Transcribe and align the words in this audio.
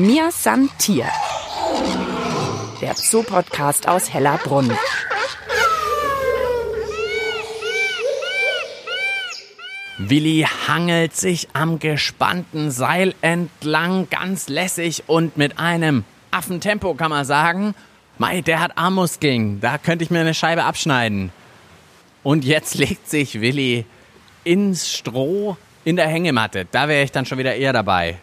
Mir 0.00 0.30
san 0.30 0.70
Tier. 0.78 1.04
Der 2.80 2.94
Zoopodcast 2.94 3.86
aus 3.86 4.10
Hellerbrunn. 4.10 4.72
Willi 9.98 10.46
hangelt 10.66 11.14
sich 11.14 11.48
am 11.52 11.78
gespannten 11.78 12.70
Seil 12.70 13.14
entlang, 13.20 14.08
ganz 14.08 14.48
lässig 14.48 15.04
und 15.06 15.36
mit 15.36 15.58
einem 15.58 16.04
Affentempo 16.30 16.94
kann 16.94 17.10
man 17.10 17.26
sagen. 17.26 17.74
Mei, 18.16 18.40
der 18.40 18.60
hat 18.60 18.78
Armmuskeln, 18.78 19.60
da 19.60 19.76
könnte 19.76 20.02
ich 20.02 20.10
mir 20.10 20.20
eine 20.20 20.32
Scheibe 20.32 20.64
abschneiden. 20.64 21.30
Und 22.22 22.46
jetzt 22.46 22.74
legt 22.78 23.10
sich 23.10 23.42
Willi 23.42 23.84
ins 24.44 24.90
Stroh 24.90 25.58
in 25.84 25.96
der 25.96 26.08
Hängematte. 26.08 26.66
Da 26.70 26.88
wäre 26.88 27.04
ich 27.04 27.12
dann 27.12 27.26
schon 27.26 27.36
wieder 27.36 27.54
eher 27.54 27.74
dabei. 27.74 28.18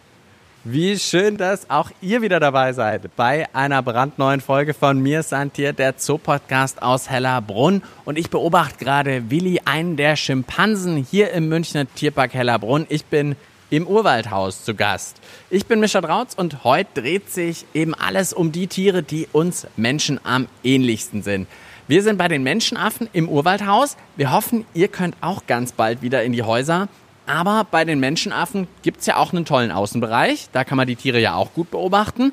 Wie 0.64 0.98
schön, 0.98 1.36
dass 1.36 1.70
auch 1.70 1.92
ihr 2.00 2.20
wieder 2.20 2.40
dabei 2.40 2.72
seid 2.72 3.14
bei 3.14 3.46
einer 3.54 3.80
brandneuen 3.80 4.40
Folge 4.40 4.74
von 4.74 5.00
mir, 5.00 5.22
Santier, 5.22 5.72
der 5.72 5.96
Zoopodcast 5.96 6.82
aus 6.82 7.08
Hellerbrunn. 7.08 7.80
Und 8.04 8.18
ich 8.18 8.28
beobachte 8.28 8.84
gerade 8.84 9.30
Willi, 9.30 9.60
einen 9.64 9.96
der 9.96 10.16
Schimpansen 10.16 10.96
hier 10.96 11.30
im 11.30 11.48
Münchner 11.48 11.86
Tierpark 11.94 12.34
Hellerbrunn. 12.34 12.86
Ich 12.88 13.04
bin 13.04 13.36
im 13.70 13.86
Urwaldhaus 13.86 14.64
zu 14.64 14.74
Gast. 14.74 15.20
Ich 15.48 15.66
bin 15.66 15.78
Mischa 15.78 16.00
Drautz 16.00 16.34
und 16.34 16.64
heute 16.64 17.02
dreht 17.02 17.30
sich 17.30 17.64
eben 17.72 17.94
alles 17.94 18.32
um 18.32 18.50
die 18.50 18.66
Tiere, 18.66 19.04
die 19.04 19.28
uns 19.30 19.68
Menschen 19.76 20.18
am 20.24 20.48
ähnlichsten 20.64 21.22
sind. 21.22 21.46
Wir 21.86 22.02
sind 22.02 22.18
bei 22.18 22.26
den 22.26 22.42
Menschenaffen 22.42 23.08
im 23.12 23.28
Urwaldhaus. 23.28 23.96
Wir 24.16 24.32
hoffen, 24.32 24.66
ihr 24.74 24.88
könnt 24.88 25.14
auch 25.20 25.46
ganz 25.46 25.70
bald 25.70 26.02
wieder 26.02 26.24
in 26.24 26.32
die 26.32 26.42
Häuser. 26.42 26.88
Aber 27.28 27.66
bei 27.70 27.84
den 27.84 28.00
Menschenaffen 28.00 28.68
gibt 28.82 29.00
es 29.00 29.06
ja 29.06 29.16
auch 29.16 29.34
einen 29.34 29.44
tollen 29.44 29.70
Außenbereich. 29.70 30.48
Da 30.52 30.64
kann 30.64 30.78
man 30.78 30.86
die 30.86 30.96
Tiere 30.96 31.20
ja 31.20 31.34
auch 31.34 31.52
gut 31.52 31.70
beobachten. 31.70 32.32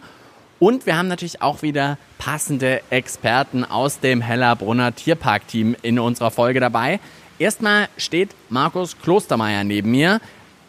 Und 0.58 0.86
wir 0.86 0.97
haben 0.97 1.09
natürlich 1.09 1.42
auch 1.42 1.61
wieder 1.61 1.97
passende 2.17 2.81
Experten 2.89 3.66
aus 3.66 4.00
dem 4.00 4.22
Hellerbrunner 4.22 4.95
Tierpark-Team 4.95 5.75
in 5.81 6.00
unserer 6.00 6.31
Folge 6.31 6.61
dabei. 6.61 7.02
Erstmal 7.39 7.89
steht 7.97 8.30
Markus 8.50 8.97
Klostermeier 8.97 9.66
neben 9.66 9.92
mir. 9.92 10.22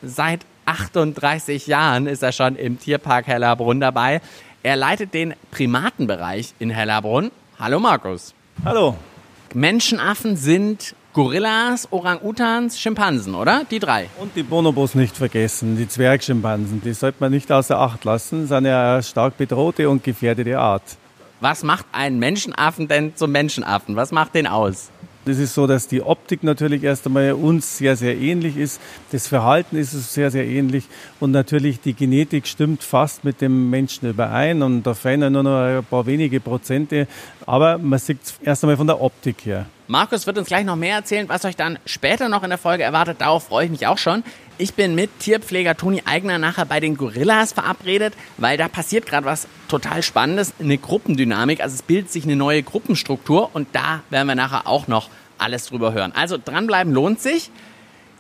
Seit 0.03 0.41
38 0.65 1.69
Jahren 1.69 2.09
ist 2.09 2.25
er 2.25 2.33
schon 2.33 2.57
im 2.57 2.81
Tierpark 2.81 3.29
Hellerbrunn 3.29 3.79
dabei. 3.79 4.21
Er 4.65 4.75
leitet 4.75 5.15
den 5.15 5.35
Primatenbereich 5.53 6.55
in 6.59 6.71
Hellerbrunn. 6.71 7.31
Hallo 7.61 7.79
Markus. 7.79 8.35
Hallo. 8.65 8.97
Menschenaffen 9.55 10.37
sind 10.37 10.97
Gorillas, 11.17 11.91
Orang-Utans, 11.93 12.79
Schimpansen, 12.79 13.35
oder? 13.35 13.65
Die 13.71 13.79
drei. 13.79 14.11
Und 14.19 14.37
die 14.37 14.43
Bonobos 14.43 14.95
nicht 14.95 15.17
vergessen, 15.17 15.75
die 15.75 15.89
Zwergschimpansen. 15.89 16.83
Die 16.85 16.93
sollte 16.93 17.17
man 17.21 17.33
nicht 17.33 17.51
außer 17.51 17.81
Acht 17.81 18.05
lassen, 18.05 18.47
sind 18.47 18.67
ja 18.67 18.93
eine 18.93 19.03
stark 19.03 19.39
bedrohte 19.39 19.89
und 19.89 20.05
gefährdete 20.05 20.59
Art. 20.59 20.83
Was 21.41 21.63
macht 21.63 21.87
einen 21.93 22.19
Menschenaffen 22.19 22.87
denn 22.87 23.17
zum 23.17 23.33
Menschenaffen? 23.33 23.97
Was 23.97 24.13
macht 24.13 24.35
den 24.35 24.47
aus? 24.47 24.91
Das 25.25 25.39
ist 25.39 25.55
so, 25.55 25.67
dass 25.67 25.89
die 25.89 26.03
Optik 26.03 26.43
natürlich 26.43 26.83
erst 26.83 27.07
einmal 27.07 27.33
uns 27.33 27.79
sehr, 27.79 27.97
sehr 27.97 28.15
ähnlich 28.15 28.59
ist. 28.59 28.79
Das 29.11 29.27
Verhalten 29.27 29.77
ist 29.77 29.93
sehr, 30.13 30.31
sehr 30.31 30.47
ähnlich. 30.47 30.85
Und 31.19 31.31
natürlich 31.31 31.81
die 31.81 31.95
Genetik 31.95 32.47
stimmt 32.47 32.83
fast 32.83 33.25
mit 33.25 33.41
dem 33.41 33.71
Menschen 33.71 34.11
überein. 34.11 34.61
Und 34.61 34.83
da 34.83 34.93
fehlen 34.93 35.33
nur 35.33 35.43
noch 35.43 35.63
ein 35.63 35.83
paar 35.83 36.05
wenige 36.05 36.41
Prozente. 36.41 37.09
Aber 37.47 37.79
man 37.79 37.99
sieht 37.99 38.23
es 38.23 38.35
erst 38.43 38.65
einmal 38.65 38.77
von 38.77 38.87
der 38.87 39.01
Optik 39.01 39.47
her. 39.47 39.65
Markus 39.89 40.27
wird 40.27 40.37
uns 40.37 40.49
gleich 40.49 40.65
noch 40.65 40.75
mehr 40.75 40.97
erzählen, 40.97 41.29
was 41.29 41.45
euch 41.45 41.55
dann 41.55 41.79
später 41.87 42.29
noch 42.29 42.43
in 42.43 42.51
der 42.51 42.59
Folge 42.59 42.83
erwartet. 42.83 43.21
Darauf 43.21 43.45
freue 43.45 43.67
ich 43.67 43.71
mich 43.71 43.87
auch 43.87 43.99
schon. 43.99 44.25
Ich 44.59 44.75
bin 44.75 44.95
mit 44.95 45.21
Tierpfleger 45.21 45.77
Toni 45.77 46.03
Eigner 46.07 46.39
nachher 46.39 46.65
bei 46.65 46.81
den 46.81 46.97
Gorillas 46.97 47.53
verabredet, 47.53 48.15
weil 48.37 48.57
da 48.57 48.69
passiert 48.69 49.07
gerade 49.07 49.27
was 49.27 49.47
total 49.69 50.03
Spannendes, 50.03 50.55
eine 50.59 50.79
Gruppendynamik. 50.79 51.61
Also 51.61 51.75
es 51.75 51.83
bildet 51.83 52.11
sich 52.11 52.25
eine 52.25 52.37
neue 52.37 52.63
Gruppenstruktur 52.63 53.55
und 53.55 53.69
da 53.73 54.01
werden 54.11 54.27
wir 54.27 54.35
nachher 54.35 54.67
auch 54.67 54.89
noch 54.89 55.09
alles 55.39 55.67
drüber 55.67 55.93
hören. 55.93 56.13
Also 56.17 56.37
dranbleiben 56.43 56.93
lohnt 56.93 57.21
sich. 57.21 57.51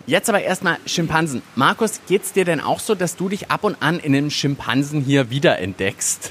Jetzt 0.06 0.28
aber 0.28 0.42
erstmal 0.42 0.76
Schimpansen. 0.86 1.42
Markus, 1.56 2.00
geht's 2.06 2.32
dir 2.32 2.44
denn 2.44 2.60
auch 2.60 2.78
so, 2.78 2.94
dass 2.94 3.16
du 3.16 3.28
dich 3.28 3.50
ab 3.50 3.64
und 3.64 3.76
an 3.80 3.98
in 3.98 4.14
einem 4.14 4.30
Schimpansen 4.30 5.00
hier 5.00 5.30
wiederentdeckst? 5.30 6.30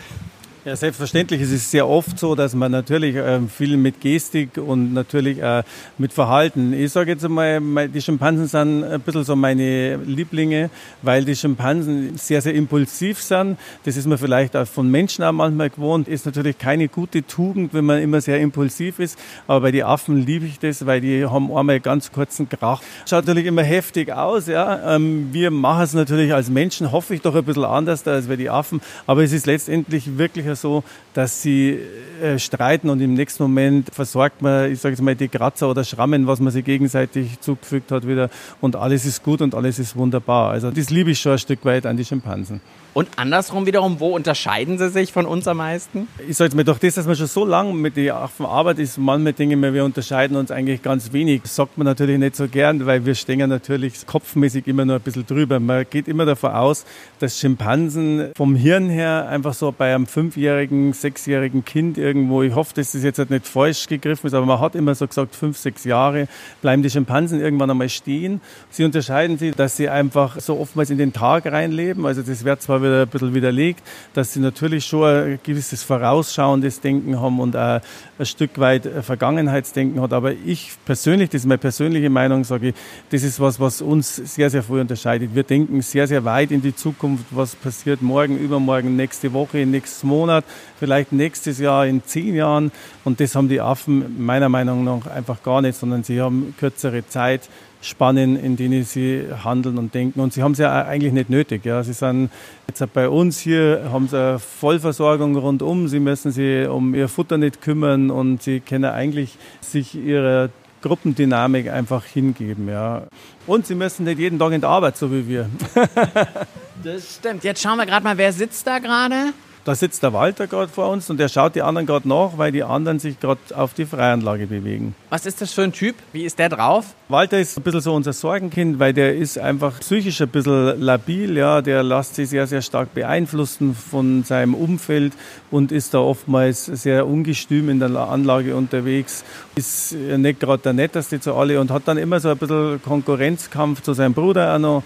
Ja, 0.65 0.75
selbstverständlich. 0.75 1.41
Es 1.41 1.51
ist 1.51 1.69
sehr 1.69 1.87
oft 1.87 2.17
so, 2.17 2.33
dass 2.33 2.55
man 2.55 2.71
natürlich 2.71 3.15
äh, 3.15 3.39
viel 3.55 3.77
mit 3.77 4.01
Gestik 4.01 4.57
und 4.57 4.95
natürlich 4.95 5.39
äh, 5.39 5.61
mit 5.99 6.11
Verhalten. 6.11 6.73
Ich 6.73 6.91
sage 6.91 7.11
jetzt 7.11 7.23
einmal, 7.23 7.87
die 7.87 8.01
Schimpansen 8.01 8.47
sind 8.47 8.83
ein 8.83 8.99
bisschen 8.99 9.23
so 9.25 9.35
meine 9.35 9.97
Lieblinge, 9.97 10.71
weil 11.03 11.23
die 11.23 11.35
Schimpansen 11.35 12.17
sehr, 12.17 12.41
sehr 12.41 12.55
impulsiv 12.55 13.21
sind. 13.21 13.59
Das 13.83 13.95
ist 13.95 14.07
man 14.07 14.17
vielleicht 14.17 14.55
auch 14.55 14.65
von 14.65 14.89
Menschen 14.89 15.23
auch 15.23 15.33
manchmal 15.33 15.69
gewohnt. 15.69 16.07
Ist 16.07 16.25
natürlich 16.25 16.57
keine 16.57 16.87
gute 16.87 17.21
Tugend, 17.21 17.75
wenn 17.75 17.85
man 17.85 18.01
immer 18.01 18.19
sehr 18.19 18.39
impulsiv 18.39 18.97
ist. 18.97 19.19
Aber 19.45 19.61
bei 19.61 19.71
den 19.71 19.83
Affen 19.83 20.25
liebe 20.25 20.47
ich 20.47 20.57
das, 20.57 20.83
weil 20.87 20.99
die 20.99 21.27
haben 21.27 21.55
einmal 21.55 21.79
ganz 21.79 22.11
kurzen 22.11 22.49
Krach. 22.49 22.81
Schaut 23.07 23.27
natürlich 23.27 23.45
immer 23.45 23.61
heftig 23.61 24.11
aus. 24.11 24.47
Ja. 24.47 24.95
Ähm, 24.95 25.29
wir 25.31 25.51
machen 25.51 25.83
es 25.83 25.93
natürlich 25.93 26.33
als 26.33 26.49
Menschen, 26.49 26.91
hoffe 26.91 27.13
ich 27.13 27.21
doch 27.21 27.35
ein 27.35 27.43
bisschen 27.45 27.65
anders 27.65 28.07
als 28.07 28.25
bei 28.25 28.35
den 28.35 28.49
Affen. 28.49 28.81
Aber 29.05 29.23
es 29.23 29.31
ist 29.31 29.45
letztendlich 29.45 30.17
wirklich 30.17 30.54
so, 30.55 30.83
dass 31.13 31.41
sie 31.41 31.79
äh, 32.21 32.39
streiten 32.39 32.89
und 32.89 33.01
im 33.01 33.13
nächsten 33.13 33.43
Moment 33.43 33.93
versorgt 33.93 34.41
man, 34.41 34.71
ich 34.71 34.79
sage 34.79 34.93
jetzt 34.93 35.01
mal, 35.01 35.15
die 35.15 35.27
Kratzer 35.27 35.69
oder 35.69 35.83
Schrammen, 35.83 36.27
was 36.27 36.39
man 36.39 36.51
sich 36.51 36.65
gegenseitig 36.65 37.39
zugefügt 37.39 37.91
hat 37.91 38.07
wieder 38.07 38.29
und 38.61 38.75
alles 38.75 39.05
ist 39.05 39.23
gut 39.23 39.41
und 39.41 39.55
alles 39.55 39.79
ist 39.79 39.95
wunderbar. 39.95 40.51
Also 40.51 40.71
das 40.71 40.89
liebe 40.89 41.11
ich 41.11 41.19
schon 41.19 41.33
ein 41.33 41.39
Stück 41.39 41.63
weit 41.65 41.85
an 41.85 41.97
die 41.97 42.05
Schimpansen. 42.05 42.61
Und 42.95 43.09
andersrum 43.17 43.65
wiederum, 43.65 43.99
wo 43.99 44.15
unterscheiden 44.15 44.77
sie 44.77 44.89
sich 44.89 45.11
von 45.11 45.25
uns 45.25 45.49
am 45.49 45.57
meisten? 45.57 46.07
Ich 46.29 46.37
sage 46.37 46.47
jetzt 46.47 46.55
mal, 46.55 46.63
durch 46.63 46.79
das, 46.79 46.95
dass 46.95 47.05
man 47.05 47.17
schon 47.17 47.27
so 47.27 47.43
lange 47.43 47.73
mit 47.73 47.97
den 47.97 48.11
Affen 48.11 48.45
arbeitet, 48.45 48.85
ist 48.85 48.97
manchmal 48.97 49.33
denke 49.33 49.55
ich 49.55 49.73
wir 49.73 49.83
unterscheiden 49.83 50.37
uns 50.37 50.49
eigentlich 50.49 50.81
ganz 50.81 51.11
wenig. 51.11 51.41
Das 51.41 51.57
sagt 51.57 51.77
man 51.77 51.83
natürlich 51.83 52.17
nicht 52.17 52.37
so 52.37 52.47
gern, 52.47 52.85
weil 52.85 53.05
wir 53.05 53.13
stehen 53.15 53.49
natürlich 53.49 54.07
kopfmäßig 54.07 54.65
immer 54.67 54.85
nur 54.85 54.95
ein 54.95 55.01
bisschen 55.01 55.25
drüber. 55.25 55.59
Man 55.59 55.85
geht 55.89 56.07
immer 56.07 56.25
davon 56.25 56.51
aus, 56.51 56.85
dass 57.19 57.37
Schimpansen 57.37 58.31
vom 58.33 58.55
Hirn 58.55 58.89
her 58.89 59.27
einfach 59.27 59.55
so 59.55 59.73
bei 59.77 59.93
einem 59.93 60.07
fünfjährigen, 60.07 60.44
sechsjährigen 60.93 61.65
Kind 61.65 61.97
irgendwo, 61.97 62.43
ich 62.43 62.53
hoffe, 62.53 62.73
dass 62.75 62.91
das 62.91 63.03
jetzt 63.03 63.19
halt 63.19 63.29
nicht 63.29 63.47
falsch 63.47 63.87
gegriffen 63.87 64.27
ist, 64.27 64.33
aber 64.33 64.45
man 64.45 64.59
hat 64.59 64.75
immer 64.75 64.95
so 64.95 65.07
gesagt, 65.07 65.35
fünf, 65.35 65.57
sechs 65.57 65.83
Jahre 65.83 66.27
bleiben 66.61 66.83
die 66.83 66.89
Schimpansen 66.89 67.39
irgendwann 67.39 67.69
einmal 67.69 67.89
stehen. 67.89 68.41
Sie 68.69 68.83
unterscheiden 68.83 69.37
sich, 69.37 69.55
dass 69.55 69.77
sie 69.77 69.89
einfach 69.89 70.39
so 70.39 70.59
oftmals 70.59 70.89
in 70.89 70.97
den 70.97 71.13
Tag 71.13 71.45
reinleben. 71.45 72.05
Also 72.05 72.21
das 72.21 72.43
wird 72.43 72.61
zwar 72.61 72.81
wieder 72.81 73.03
ein 73.03 73.07
bisschen 73.07 73.33
widerlegt, 73.33 73.83
dass 74.13 74.33
sie 74.33 74.39
natürlich 74.39 74.85
schon 74.85 75.03
ein 75.07 75.39
gewisses 75.43 75.83
vorausschauendes 75.83 76.81
Denken 76.81 77.19
haben 77.19 77.39
und 77.39 77.55
auch 77.55 77.79
ein 78.19 78.25
Stück 78.25 78.59
weit 78.59 78.89
Vergangenheitsdenken 79.01 80.01
hat. 80.01 80.13
Aber 80.13 80.33
ich 80.33 80.71
persönlich, 80.85 81.29
das 81.29 81.41
ist 81.41 81.47
meine 81.47 81.57
persönliche 81.57 82.09
Meinung, 82.09 82.43
sage 82.43 82.69
ich, 82.69 82.75
das 83.11 83.23
ist 83.23 83.39
was, 83.39 83.59
was 83.59 83.81
uns 83.81 84.15
sehr, 84.15 84.49
sehr 84.49 84.63
früh 84.63 84.81
unterscheidet. 84.81 85.33
Wir 85.33 85.43
denken 85.43 85.81
sehr, 85.81 86.07
sehr 86.07 86.25
weit 86.25 86.51
in 86.51 86.61
die 86.61 86.75
Zukunft, 86.75 87.25
was 87.31 87.55
passiert 87.55 88.01
morgen, 88.01 88.37
übermorgen, 88.37 88.95
nächste 88.95 89.31
Woche, 89.31 89.65
nächsten 89.65 90.07
Monat, 90.07 90.34
vielleicht 90.79 91.11
nächstes 91.11 91.59
Jahr, 91.59 91.85
in 91.85 92.03
zehn 92.03 92.35
Jahren. 92.35 92.71
Und 93.03 93.19
das 93.19 93.35
haben 93.35 93.49
die 93.49 93.61
Affen 93.61 94.23
meiner 94.23 94.49
Meinung 94.49 94.83
nach 94.83 95.07
einfach 95.07 95.43
gar 95.43 95.61
nicht, 95.61 95.77
sondern 95.77 96.03
sie 96.03 96.21
haben 96.21 96.55
kürzere 96.57 97.07
Zeit, 97.07 97.49
Spannen, 97.85 98.35
in 98.35 98.57
denen 98.57 98.83
sie 98.83 99.27
handeln 99.43 99.77
und 99.77 99.93
denken. 99.93 100.19
Und 100.19 100.33
sie 100.33 100.41
haben 100.41 100.53
es 100.53 100.57
ja 100.57 100.85
eigentlich 100.85 101.13
nicht 101.13 101.29
nötig. 101.29 101.65
Ja. 101.65 101.83
Sie 101.83 101.93
sind 101.93 102.31
jetzt 102.67 102.93
bei 102.93 103.07
uns 103.07 103.39
hier, 103.39 103.89
haben 103.91 104.07
sie 104.07 104.17
eine 104.17 104.39
Vollversorgung 104.39 105.35
rundum. 105.35 105.87
Sie 105.87 105.99
müssen 105.99 106.31
sich 106.31 106.67
um 106.67 106.95
ihr 106.95 107.07
Futter 107.07 107.37
nicht 107.37 107.61
kümmern 107.61 108.09
und 108.09 108.41
sie 108.41 108.59
können 108.59 108.85
eigentlich 108.85 109.37
sich 109.61 109.95
ihrer 109.95 110.49
Gruppendynamik 110.81 111.69
einfach 111.69 112.05
hingeben. 112.05 112.69
Ja. 112.69 113.03
Und 113.47 113.67
sie 113.67 113.75
müssen 113.75 114.05
nicht 114.05 114.19
jeden 114.19 114.39
Tag 114.39 114.51
in 114.51 114.61
der 114.61 114.69
Arbeit, 114.69 114.97
so 114.97 115.11
wie 115.11 115.27
wir. 115.27 115.49
das 116.83 117.15
stimmt. 117.15 117.43
Jetzt 117.43 117.61
schauen 117.61 117.77
wir 117.77 117.85
gerade 117.85 118.03
mal, 118.03 118.17
wer 118.17 118.33
sitzt 118.33 118.65
da 118.65 118.79
gerade? 118.79 119.33
Da 119.65 119.73
sitzt 119.73 120.03
der 120.03 120.13
Walter 120.13 120.45
gerade 120.45 120.67
vor 120.67 120.89
uns 120.89 121.09
und 121.09 121.19
der 121.19 121.27
schaut 121.27 121.55
die 121.55 121.63
anderen 121.63 121.87
gerade 121.87 122.07
nach, 122.07 122.37
weil 122.37 122.51
die 122.51 122.63
anderen 122.63 122.99
sich 122.99 123.19
gerade 123.19 123.39
auf 123.55 123.73
die 123.73 123.87
Freianlage 123.87 124.45
bewegen. 124.45 124.93
Was 125.09 125.25
ist 125.25 125.41
das 125.41 125.53
für 125.53 125.63
ein 125.63 125.71
Typ? 125.71 125.95
Wie 126.13 126.23
ist 126.23 126.37
der 126.37 126.49
drauf? 126.49 126.93
Walter 127.09 127.39
ist 127.39 127.57
ein 127.57 127.63
bisschen 127.63 127.81
so 127.81 127.95
unser 127.95 128.13
Sorgenkind, 128.13 128.77
weil 128.77 128.93
der 128.93 129.15
ist 129.15 129.39
einfach 129.39 129.79
psychisch 129.79 130.21
ein 130.21 130.29
bisschen 130.29 130.79
labil, 130.79 131.35
ja, 131.35 131.63
der 131.63 131.81
lässt 131.81 132.13
sich 132.13 132.29
sehr, 132.29 132.45
sehr 132.45 132.61
stark 132.61 132.93
beeinflussen 132.93 133.73
von 133.73 134.23
seinem 134.23 134.53
Umfeld 134.53 135.13
und 135.49 135.71
ist 135.71 135.95
da 135.95 135.99
oftmals 135.99 136.65
sehr 136.65 137.07
ungestüm 137.07 137.67
in 137.69 137.79
der 137.79 137.89
Anlage 137.95 138.55
unterwegs, 138.55 139.23
ist 139.55 139.93
nicht 139.93 140.41
gerade 140.41 140.61
der 140.61 140.73
netteste 140.73 141.19
zu 141.19 141.33
alle 141.33 141.59
und 141.59 141.71
hat 141.71 141.87
dann 141.87 141.97
immer 141.97 142.19
so 142.19 142.29
ein 142.29 142.37
bisschen 142.37 142.83
Konkurrenzkampf 142.83 143.81
zu 143.81 143.93
seinem 143.93 144.13
Bruder 144.13 144.53
auch 144.53 144.59
noch. 144.59 144.83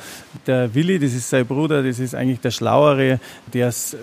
Der 0.47 0.73
Willi, 0.73 0.99
das 0.99 1.13
ist 1.13 1.29
sein 1.29 1.45
Bruder, 1.45 1.83
das 1.83 1.99
ist 1.99 2.15
eigentlich 2.15 2.39
der 2.39 2.51
Schlauere, 2.51 3.19
der 3.53 3.67
es 3.67 3.97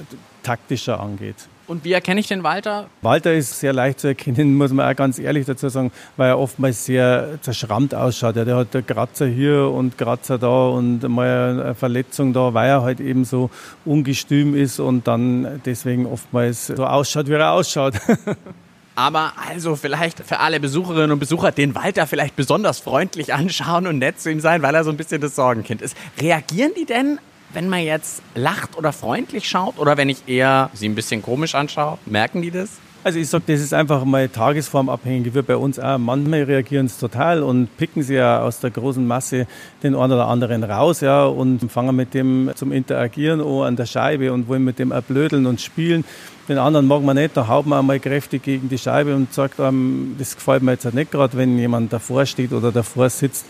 taktischer 0.47 1.01
angeht. 1.01 1.49
Und 1.67 1.85
wie 1.85 1.93
erkenne 1.93 2.21
ich 2.21 2.29
den 2.29 2.45
Walter? 2.45 2.87
Walter 3.03 3.35
ist 3.35 3.59
sehr 3.59 3.73
leicht 3.73 3.99
zu 3.99 4.07
erkennen, 4.09 4.55
muss 4.57 4.73
man 4.73 4.89
auch 4.89 4.97
ganz 4.97 5.19
ehrlich 5.19 5.47
dazu 5.47 5.69
sagen, 5.69 5.91
weil 6.17 6.29
er 6.29 6.39
oftmals 6.39 6.85
sehr 6.85 7.39
zerschrammt 7.41 7.95
ausschaut. 7.95 8.37
Ja, 8.37 8.45
der 8.45 8.57
hat 8.57 8.87
Kratzer 8.87 9.27
hier 9.27 9.69
und 9.71 9.99
Kratzer 9.99 10.39
da 10.39 10.69
und 10.69 11.03
mal 11.09 11.61
eine 11.61 11.75
Verletzung 11.75 12.33
da, 12.33 12.55
weil 12.55 12.69
er 12.69 12.83
halt 12.83 13.01
eben 13.01 13.25
so 13.25 13.51
ungestüm 13.85 14.55
ist 14.55 14.79
und 14.79 15.09
dann 15.09 15.61
deswegen 15.65 16.07
oftmals 16.07 16.69
so 16.69 16.87
ausschaut, 16.87 17.27
wie 17.29 17.33
er 17.33 17.51
ausschaut. 17.51 17.95
Aber 18.95 19.35
also 19.51 19.77
vielleicht 19.77 20.21
für 20.21 20.41
alle 20.41 20.59
Besucherinnen 20.59 21.13
und 21.13 21.19
Besucher 21.19 21.53
den 21.53 21.75
Walter 21.75 22.07
vielleicht 22.07 22.35
besonders 22.35 22.79
freundlich 22.79 23.35
anschauen 23.35 23.87
und 23.87 23.99
nett 23.99 24.21
zu 24.21 24.31
ihm 24.31 24.41
sein, 24.41 24.63
weil 24.63 24.75
er 24.75 24.85
so 24.85 24.91
ein 24.91 24.97
bisschen 24.97 25.21
das 25.21 25.37
Sorgenkind 25.37 25.83
ist. 25.83 25.95
Reagieren 26.19 26.73
die 26.79 26.87
denn, 26.87 27.19
wenn 27.53 27.69
man 27.69 27.81
jetzt 27.81 28.23
lacht 28.35 28.77
oder 28.77 28.93
freundlich 28.93 29.49
schaut 29.49 29.79
oder 29.79 29.97
wenn 29.97 30.09
ich 30.09 30.29
eher 30.29 30.71
sie 30.75 30.89
ein 30.89 30.95
bisschen 30.95 31.23
komisch 31.23 31.55
anschaue? 31.55 31.99
Merken 32.07 32.43
die 32.43 32.51
das? 32.51 32.71
Also 33.07 33.21
ich 33.21 33.29
sage, 33.29 33.45
das 33.47 33.61
ist 33.61 33.73
einfach 33.73 34.05
mal 34.05 34.29
tagesformabhängig, 34.29 35.33
wie 35.33 35.43
bei 35.43 35.57
uns 35.57 35.79
auch. 35.79 35.97
Manchmal 35.97 36.43
reagieren 36.43 36.89
sie 36.89 36.99
total 36.99 37.45
und 37.45 37.69
picken 37.77 38.03
sie 38.03 38.15
ja 38.15 38.43
aus 38.43 38.59
der 38.59 38.71
großen 38.71 39.07
Masse 39.07 39.47
den 39.85 39.95
einen 39.95 40.13
oder 40.15 40.27
anderen 40.27 40.65
raus 40.65 41.03
ja, 41.03 41.25
und 41.25 41.71
fangen 41.71 41.95
mit 41.95 42.15
dem 42.15 42.51
zum 42.57 42.73
Interagieren 42.73 43.41
an 43.41 43.77
der 43.77 43.87
Scheibe 43.87 44.33
und 44.33 44.49
wollen 44.49 44.65
mit 44.65 44.81
dem 44.81 44.91
erblödeln 44.91 45.47
und 45.47 45.61
spielen. 45.61 46.05
Den 46.49 46.59
anderen 46.59 46.89
mag 46.89 47.01
man 47.03 47.15
nicht, 47.15 47.37
da 47.37 47.47
haut 47.47 47.67
man 47.67 47.79
einmal 47.79 48.01
kräftig 48.01 48.43
gegen 48.43 48.69
die 48.69 48.79
Scheibe 48.79 49.15
und 49.15 49.33
sagt 49.33 49.61
einem, 49.61 50.17
das 50.19 50.35
gefällt 50.35 50.65
mir 50.65 50.73
jetzt 50.73 50.93
nicht 50.93 51.13
gerade, 51.13 51.37
wenn 51.37 51.57
jemand 51.59 51.93
davor 51.93 52.27
steht 52.27 52.53
oder 52.53 52.73
davor 52.73 53.09
sitzt. 53.09 53.47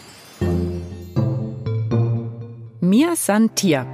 Mir 3.16 3.22
san 3.22 3.54
Tier. 3.54 3.86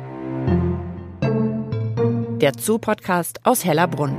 Der 2.40 2.52
Zoo-Podcast 2.58 3.38
aus 3.44 3.64
Hellerbrunn 3.64 4.16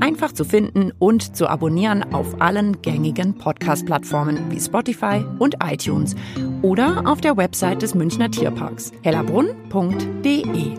einfach 0.00 0.30
zu 0.30 0.44
finden 0.44 0.92
und 1.00 1.36
zu 1.36 1.48
abonnieren 1.48 2.14
auf 2.14 2.40
allen 2.40 2.80
gängigen 2.82 3.36
Podcast-Plattformen 3.38 4.52
wie 4.52 4.60
Spotify 4.60 5.24
und 5.40 5.56
iTunes 5.64 6.14
oder 6.62 7.02
auf 7.06 7.20
der 7.20 7.36
Website 7.36 7.82
des 7.82 7.96
Münchner 7.96 8.30
Tierparks 8.30 8.92
hellerbrunn.de. 9.02 10.78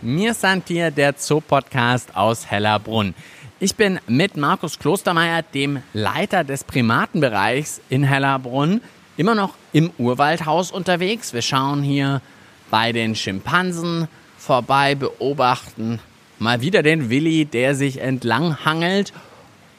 Mir 0.00 0.34
sind 0.34 0.68
hier 0.68 0.92
der 0.92 1.14
Zoo-Podcast 1.18 2.14
aus 2.14 2.48
Hellerbrunn. 2.48 3.14
Ich 3.58 3.74
bin 3.74 3.98
mit 4.06 4.36
Markus 4.36 4.78
Klostermeier, 4.78 5.42
dem 5.42 5.82
Leiter 5.92 6.44
des 6.44 6.62
Primatenbereichs 6.62 7.80
in 7.90 8.04
Hellerbrunn, 8.04 8.80
immer 9.20 9.34
noch 9.34 9.54
im 9.72 9.92
Urwaldhaus 9.98 10.72
unterwegs. 10.72 11.34
Wir 11.34 11.42
schauen 11.42 11.82
hier 11.82 12.22
bei 12.70 12.92
den 12.92 13.14
Schimpansen 13.14 14.08
vorbei, 14.38 14.94
beobachten 14.94 16.00
Mal 16.40 16.62
wieder 16.62 16.82
den 16.82 17.10
Willi, 17.10 17.44
der 17.44 17.74
sich 17.74 18.00
entlang 18.00 18.64
hangelt. 18.64 19.12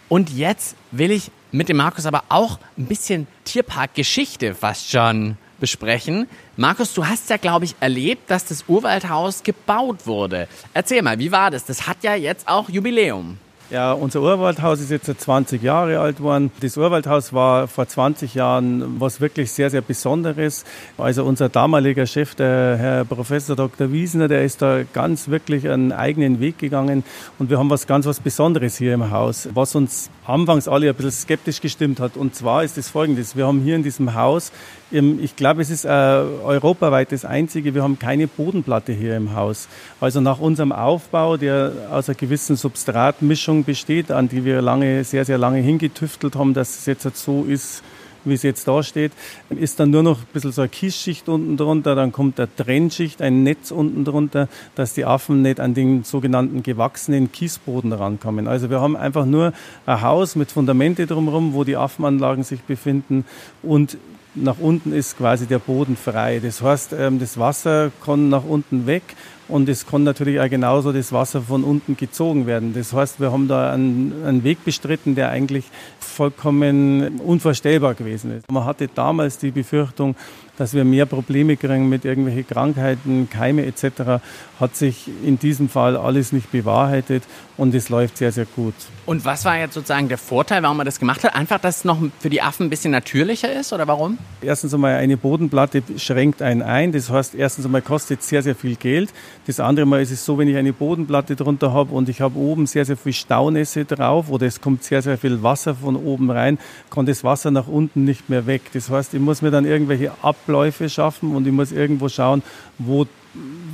Und 0.10 0.30
jetzt 0.30 0.76
will 0.92 1.10
ich 1.10 1.32
mit 1.52 1.70
dem 1.70 1.78
Markus 1.78 2.06
aber 2.06 2.24
auch 2.30 2.60
ein 2.78 2.86
bisschen 2.86 3.26
Tierparkgeschichte 3.46 4.54
fast 4.54 4.92
schon 4.92 5.38
besprechen. 5.60 6.28
Markus, 6.58 6.94
du 6.94 7.08
hast 7.08 7.32
ja, 7.32 7.38
glaube 7.38 7.66
ich, 7.66 7.74
erlebt, 7.80 8.30
dass 8.30 8.46
das 8.46 8.66
Urwaldhaus 8.68 9.42
gebaut 9.42 10.06
wurde. 10.06 10.48
Erzähl 10.76 11.02
mal, 11.02 11.18
wie 11.18 11.32
war 11.32 11.50
das? 11.50 11.66
Das 11.66 11.88
hat 11.88 12.04
ja 12.04 12.14
jetzt 12.14 12.48
auch 12.48 12.70
Jubiläum. 12.70 13.40
Ja, 13.72 13.94
unser 13.94 14.22
Urwaldhaus 14.22 14.82
ist 14.82 14.92
jetzt 14.92 15.08
20 15.18 15.64
Jahre 15.64 16.02
alt 16.02 16.18
geworden. 16.18 16.52
Das 16.60 16.76
Urwaldhaus 16.76 17.32
war 17.32 17.70
vor 17.70 17.88
20 17.88 18.34
Jahren 18.36 19.00
was 19.00 19.22
wirklich 19.22 19.50
sehr, 19.50 19.70
sehr 19.70 19.80
Besonderes. 19.80 20.66
Also 20.98 21.24
unser 21.24 21.48
damaliger 21.48 22.06
Chef, 22.06 22.36
der 22.36 22.76
Herr 22.78 23.06
Professor 23.06 23.56
Dr. 23.56 23.94
Wiesner, 23.94 24.28
der 24.28 24.44
ist 24.44 24.62
da 24.62 24.82
ganz 24.92 25.30
wirklich 25.30 25.70
einen 25.70 25.94
eigenen 25.94 26.42
Weg 26.42 26.58
gegangen 26.58 27.06
und 27.40 27.50
wir 27.50 27.60
haben 27.60 27.70
was 27.70 27.88
ganz 27.88 28.06
was 28.06 28.20
Besonderes 28.20 28.76
hier 28.76 28.94
im 28.94 29.10
Haus, 29.10 29.48
was 29.54 29.74
uns 29.74 30.10
anfangs 30.26 30.68
alle 30.68 30.90
ein 30.90 30.96
bisschen 30.96 31.12
skeptisch 31.12 31.62
gestimmt 31.62 32.02
hat. 32.02 32.18
Und 32.18 32.36
zwar 32.36 32.66
ist 32.66 32.78
es 32.78 32.90
folgendes. 32.90 33.38
Wir 33.38 33.48
haben 33.48 33.62
hier 33.62 33.78
in 33.78 33.84
diesem 33.84 34.16
Haus 34.16 34.52
ich 34.92 35.36
glaube, 35.36 35.62
es 35.62 35.70
ist 35.70 35.86
äh, 35.86 35.90
europaweit 35.90 37.12
das 37.12 37.24
einzige. 37.24 37.74
Wir 37.74 37.84
haben 37.84 37.98
keine 37.98 38.28
Bodenplatte 38.28 38.92
hier 38.92 39.16
im 39.16 39.36
Haus. 39.36 39.70
Also 40.02 40.20
nach 40.20 40.40
unserem 40.40 40.72
Aufbau, 40.72 41.38
der 41.38 41.72
aus 41.92 42.10
einer 42.10 42.16
gewissen 42.16 42.58
Substratmischung 42.58 43.64
besteht, 43.64 44.12
an 44.12 44.28
die 44.28 44.44
wir 44.44 44.62
lange, 44.62 45.04
sehr, 45.04 45.24
sehr 45.24 45.38
lange 45.38 45.60
hingetüftelt 45.60 46.36
haben, 46.36 46.54
dass 46.54 46.80
es 46.80 46.86
jetzt 46.86 47.04
so 47.16 47.46
ist, 47.46 47.84
wie 48.24 48.34
es 48.34 48.44
jetzt 48.44 48.68
da 48.68 48.84
steht, 48.84 49.12
ist 49.50 49.80
dann 49.80 49.90
nur 49.90 50.04
noch 50.04 50.20
ein 50.20 50.28
bisschen 50.34 50.52
so 50.52 50.62
eine 50.62 50.70
Kiesschicht 50.70 51.28
unten 51.28 51.58
drunter, 51.58 51.96
dann 51.96 52.12
kommt 52.12 52.40
eine 52.40 52.54
Trennschicht, 52.56 53.22
ein 53.22 53.44
Netz 53.44 53.72
unten 53.72 54.06
drunter, 54.06 54.48
dass 54.76 54.94
die 54.94 55.06
Affen 55.06 55.42
nicht 55.42 55.60
an 55.60 55.74
den 55.74 56.04
sogenannten 56.04 56.64
gewachsenen 56.64 57.32
Kiesboden 57.32 57.94
rankommen. 57.94 58.48
Also 58.48 58.70
wir 58.70 58.82
haben 58.82 58.96
einfach 58.96 59.26
nur 59.26 59.54
ein 59.86 60.02
Haus 60.02 60.36
mit 60.36 60.52
Fundamente 60.52 61.08
drumherum, 61.08 61.54
wo 61.54 61.64
die 61.64 61.78
Affenanlagen 61.78 62.44
sich 62.44 62.62
befinden 62.62 63.26
und 63.64 63.98
nach 64.36 64.60
unten 64.60 64.94
ist 64.94 65.18
quasi 65.18 65.46
der 65.46 65.60
Boden 65.60 65.96
frei. 65.96 66.40
Das 66.40 66.62
heißt, 66.62 66.94
ähm, 66.98 67.20
das 67.20 67.38
Wasser 67.38 67.92
kann 68.04 68.30
nach 68.30 68.44
unten 68.44 68.88
weg 68.88 69.04
und 69.48 69.68
es 69.68 69.86
kann 69.86 70.04
natürlich 70.04 70.40
auch 70.40 70.50
genauso 70.50 70.94
das 70.94 71.12
Wasser 71.12 71.42
von 71.42 71.64
unten 71.64 71.98
gezogen 71.98 72.48
werden. 72.48 72.74
Das 72.74 72.94
heißt, 72.94 73.20
wir 73.20 73.32
haben 73.32 73.48
da 73.48 73.72
einen, 73.74 74.14
einen 74.26 74.44
Weg 74.44 74.64
bestritten, 74.64 75.16
der 75.16 75.30
eigentlich 75.30 75.66
vollkommen 76.00 77.20
unvorstellbar 77.20 77.94
gewesen 77.94 78.38
ist. 78.38 78.50
Man 78.50 78.64
hatte 78.64 78.88
damals 78.88 79.38
die 79.38 79.52
Befürchtung, 79.52 80.16
dass 80.62 80.76
wir 80.76 80.86
mehr 80.86 81.08
Probleme 81.08 81.58
kriegen 81.58 81.90
mit 81.90 82.06
irgendwelchen 82.06 82.46
Krankheiten, 82.46 83.28
Keime 83.32 83.66
etc., 83.66 84.22
hat 84.60 84.76
sich 84.76 85.10
in 85.26 85.40
diesem 85.40 85.70
Fall 85.70 85.98
alles 85.98 86.32
nicht 86.34 86.52
bewahrheitet 86.52 87.24
und 87.58 87.74
es 87.74 87.90
läuft 87.90 88.18
sehr, 88.18 88.32
sehr 88.32 88.46
gut. 88.46 88.76
Und 89.08 89.26
was 89.26 89.44
war 89.44 89.58
jetzt 89.58 89.74
sozusagen 89.74 90.08
der 90.08 90.20
Vorteil, 90.20 90.62
warum 90.62 90.78
man 90.78 90.86
das 90.86 91.00
gemacht 91.00 91.24
hat? 91.24 91.36
Einfach, 91.36 91.60
dass 91.60 91.78
es 91.78 91.84
noch 91.84 91.98
für 92.20 92.30
die 92.30 92.44
Affen 92.44 92.68
ein 92.68 92.70
bisschen 92.70 92.92
natürlicher 92.92 93.52
ist 93.52 93.74
oder 93.74 93.88
warum? 93.88 94.20
Erstens 94.42 94.74
einmal, 94.74 94.96
eine 94.96 95.18
Bodenplatte 95.18 95.82
schränkt 95.98 96.44
einen 96.44 96.62
ein. 96.62 96.92
Das 96.92 97.10
heißt, 97.10 97.34
erstens 97.34 97.66
einmal 97.66 97.82
kostet 97.82 98.22
sehr, 98.22 98.44
sehr 98.44 98.56
viel 98.56 98.76
Geld. 98.76 99.12
Das 99.48 99.60
andere 99.60 99.88
Mal 99.88 100.02
ist 100.02 100.12
es 100.12 100.24
so, 100.24 100.38
wenn 100.38 100.48
ich 100.48 100.58
eine 100.58 100.74
Bodenplatte 100.74 101.36
drunter 101.36 101.74
habe 101.74 101.94
und 101.94 102.08
ich 102.08 102.22
habe 102.22 102.38
oben 102.38 102.68
sehr, 102.68 102.86
sehr 102.86 102.98
viel 102.98 103.14
Staunässe 103.14 103.86
drauf 103.86 104.30
oder 104.30 104.46
es 104.46 104.62
kommt 104.62 104.84
sehr, 104.84 105.02
sehr 105.02 105.18
viel 105.18 105.42
Wasser 105.42 105.74
von 105.74 105.96
oben 105.96 106.30
rein, 106.30 106.60
kann 106.92 107.08
das 107.08 107.24
Wasser 107.24 107.50
nach 107.50 107.68
unten 107.68 108.04
nicht 108.04 108.30
mehr 108.30 108.46
weg. 108.46 108.62
Das 108.74 108.92
heißt, 108.92 109.16
ich 109.16 109.20
muss 109.20 109.42
mir 109.42 109.50
dann 109.50 109.66
irgendwelche 109.66 110.12
Abläufe 110.52 110.90
schaffen 110.90 111.34
und 111.34 111.48
ich 111.48 111.54
muss 111.54 111.72
irgendwo 111.72 112.10
schauen, 112.10 112.44
wo 112.78 113.08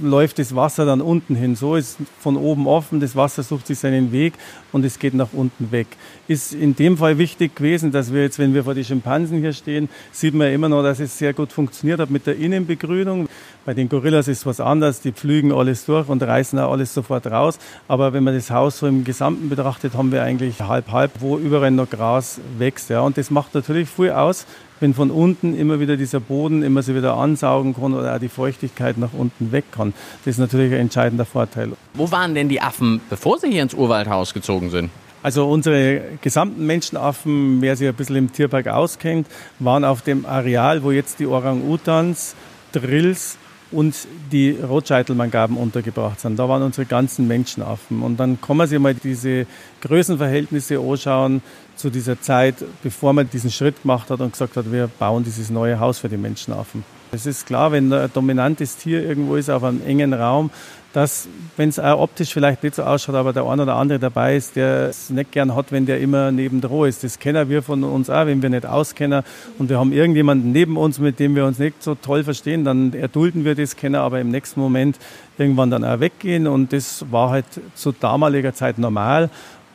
läuft 0.04 0.38
das 0.38 0.56
Wasser 0.56 0.86
dann 0.86 1.02
unten 1.02 1.34
hin. 1.34 1.56
So 1.56 1.76
ist 1.76 1.98
von 2.20 2.38
oben 2.38 2.68
offen, 2.68 3.00
das 3.00 3.16
Wasser 3.16 3.42
sucht 3.42 3.66
sich 3.66 3.80
seinen 3.80 4.12
Weg 4.12 4.34
und 4.72 4.86
es 4.86 5.00
geht 5.00 5.16
nach 5.16 5.30
unten 5.34 5.72
weg. 5.72 5.88
Ist 6.28 6.54
in 6.54 6.76
dem 6.76 6.98
Fall 6.98 7.18
wichtig 7.18 7.56
gewesen, 7.56 7.92
dass 7.92 8.14
wir 8.14 8.22
jetzt, 8.22 8.38
wenn 8.38 8.54
wir 8.54 8.64
vor 8.64 8.76
die 8.76 8.86
Schimpansen 8.86 9.40
hier 9.40 9.54
stehen, 9.54 9.90
sieht 10.12 10.36
man 10.36 10.48
ja 10.48 10.54
immer 10.54 10.70
noch, 10.70 10.84
dass 10.84 11.00
es 11.00 11.18
sehr 11.18 11.34
gut 11.34 11.52
funktioniert 11.52 12.00
hat 12.00 12.12
mit 12.12 12.28
der 12.28 12.38
Innenbegrünung. 12.38 13.28
Bei 13.68 13.74
den 13.74 13.90
Gorillas 13.90 14.30
ist 14.30 14.46
was 14.46 14.62
anderes, 14.62 15.02
die 15.02 15.12
pflügen 15.12 15.52
alles 15.52 15.86
durch 15.86 16.08
und 16.08 16.24
reißen 16.24 16.58
auch 16.58 16.72
alles 16.72 16.94
sofort 16.94 17.28
raus. 17.28 17.60
Aber 17.90 18.14
wenn 18.14 18.24
man 18.24 18.34
das 18.34 18.50
Haus 18.50 18.78
so 18.78 18.88
im 18.88 19.04
Gesamten 19.04 19.50
betrachtet, 19.50 19.94
haben 19.94 20.14
wir 20.14 20.24
eigentlich 20.24 20.62
halb 20.62 20.90
halb, 20.94 21.12
wo 21.20 21.38
überall 21.38 21.72
noch 21.72 21.90
Gras 21.90 22.40
wächst. 22.58 22.90
Ja. 22.90 23.02
Und 23.02 23.18
das 23.18 23.30
macht 23.30 23.54
natürlich 23.54 23.90
viel 23.90 24.12
aus, 24.12 24.46
wenn 24.80 24.94
von 24.94 25.12
unten 25.12 25.54
immer 25.54 25.82
wieder 25.82 25.98
dieser 25.98 26.22
Boden 26.22 26.64
immer 26.64 26.82
so 26.82 26.96
wieder 26.96 27.16
ansaugen 27.16 27.76
kann 27.76 27.94
oder 27.94 28.16
auch 28.16 28.20
die 28.20 28.30
Feuchtigkeit 28.30 28.98
nach 28.98 29.12
unten 29.12 29.52
weg 29.52 29.66
kann. 29.74 29.94
Das 30.24 30.36
ist 30.36 30.40
natürlich 30.40 30.72
ein 30.72 30.80
entscheidender 30.80 31.26
Vorteil. 31.26 31.74
Wo 31.94 32.10
waren 32.10 32.36
denn 32.36 32.48
die 32.48 32.62
Affen, 32.62 33.02
bevor 33.10 33.38
sie 33.38 33.52
hier 33.52 33.64
ins 33.64 33.74
Urwaldhaus 33.74 34.34
gezogen 34.34 34.70
sind? 34.70 34.92
Also 35.24 35.46
unsere 35.46 36.04
gesamten 36.22 36.66
Menschenaffen, 36.66 37.62
wer 37.62 37.76
sich 37.76 37.90
ein 37.90 37.96
bisschen 37.96 38.16
im 38.16 38.32
Tierpark 38.32 38.70
auskennt, 38.70 39.28
waren 39.60 39.84
auf 39.84 40.04
dem 40.04 40.26
Areal, 40.26 40.84
wo 40.84 40.92
jetzt 40.92 41.20
die 41.20 41.28
Orang-Utans, 41.28 42.34
Drills 42.72 43.38
und 43.72 43.96
die 44.32 44.52
Rotscheitelmangaben 44.52 45.58
untergebracht 45.58 46.20
sind. 46.20 46.38
Da 46.38 46.48
waren 46.48 46.64
unsere 46.64 46.86
ganzen 46.86 47.28
Menschenaffen. 47.28 48.02
Und 48.02 48.18
dann 48.18 48.40
kann 48.40 48.58
man 48.58 48.68
sich 48.68 48.80
mal 48.80 48.94
diese 48.94 49.46
Größenverhältnisse 49.82 50.80
anschauen 50.80 51.42
zu 51.76 51.90
dieser 51.90 52.20
Zeit, 52.22 52.56
bevor 52.82 53.14
man 53.14 53.30
diesen 53.30 53.52
Schritt 53.52 53.82
gemacht 53.82 54.10
hat 54.10 54.20
und 54.20 54.32
gesagt 54.32 54.56
hat, 54.56 54.72
wir 54.72 54.88
bauen 55.00 55.24
dieses 55.24 55.50
neue 55.50 55.80
Haus 55.80 56.00
für 56.00 56.10
die 56.10 56.18
Menschenaffen. 56.18 56.84
Es 57.12 57.26
ist 57.26 57.46
klar, 57.46 57.72
wenn 57.72 57.92
ein 57.94 58.10
dominantes 58.14 58.78
Tier 58.78 59.04
irgendwo 59.04 59.36
ist 59.36 59.50
auf 59.50 59.64
einem 59.64 59.82
engen 59.86 60.14
Raum, 60.14 60.50
dass, 60.94 61.28
wenn 61.58 61.70
es 61.70 61.80
auch 61.80 62.00
optisch 62.00 62.34
vielleicht 62.34 62.64
nicht 62.64 62.76
so 62.76 62.84
ausschaut, 62.84 63.16
aber 63.16 63.32
der 63.32 63.46
eine 63.46 63.64
oder 63.64 63.76
andere 63.76 64.00
dabei 64.00 64.36
ist, 64.36 64.56
der 64.56 64.90
es 64.90 65.10
nicht 65.10 65.32
gern 65.32 65.56
hat, 65.56 65.72
wenn 65.72 65.86
der 65.86 66.00
immer 66.00 66.32
nebendran 66.32 66.86
ist. 66.86 67.04
Das 67.04 67.20
kennen 67.20 67.50
wir 67.50 67.62
von 67.62 67.84
uns 67.84 68.10
auch, 68.10 68.26
wenn 68.26 68.42
wir 68.42 68.50
nicht 68.50 68.66
auskennen 68.66 69.24
und 69.58 69.70
wir 69.70 69.80
haben 69.80 69.94
irgendjemanden 69.94 70.52
neben 70.52 70.76
uns, 70.76 71.00
mit 71.00 71.20
dem 71.20 71.36
wir 71.36 71.46
uns 71.46 71.60
nicht 71.60 71.82
so 71.84 71.96
toll 71.96 72.24
verstehen, 72.24 72.66
dann 72.66 72.94
erdulden 72.94 73.46
wir 73.46 73.56
das, 73.56 73.76
kennen 73.76 73.96
aber 73.96 74.20
im 74.20 74.30
nächsten 74.30 74.60
Moment 74.60 74.98
irgendwann 75.38 75.70
dann 75.70 75.84
auch 75.84 76.00
weggehen 76.00 76.48
und 76.48 76.74
das 76.74 77.06
war 77.12 77.30
halt 77.30 77.46
zu 77.76 77.92
damaliger 77.92 78.54
Zeit 78.54 78.80
normal 78.80 79.30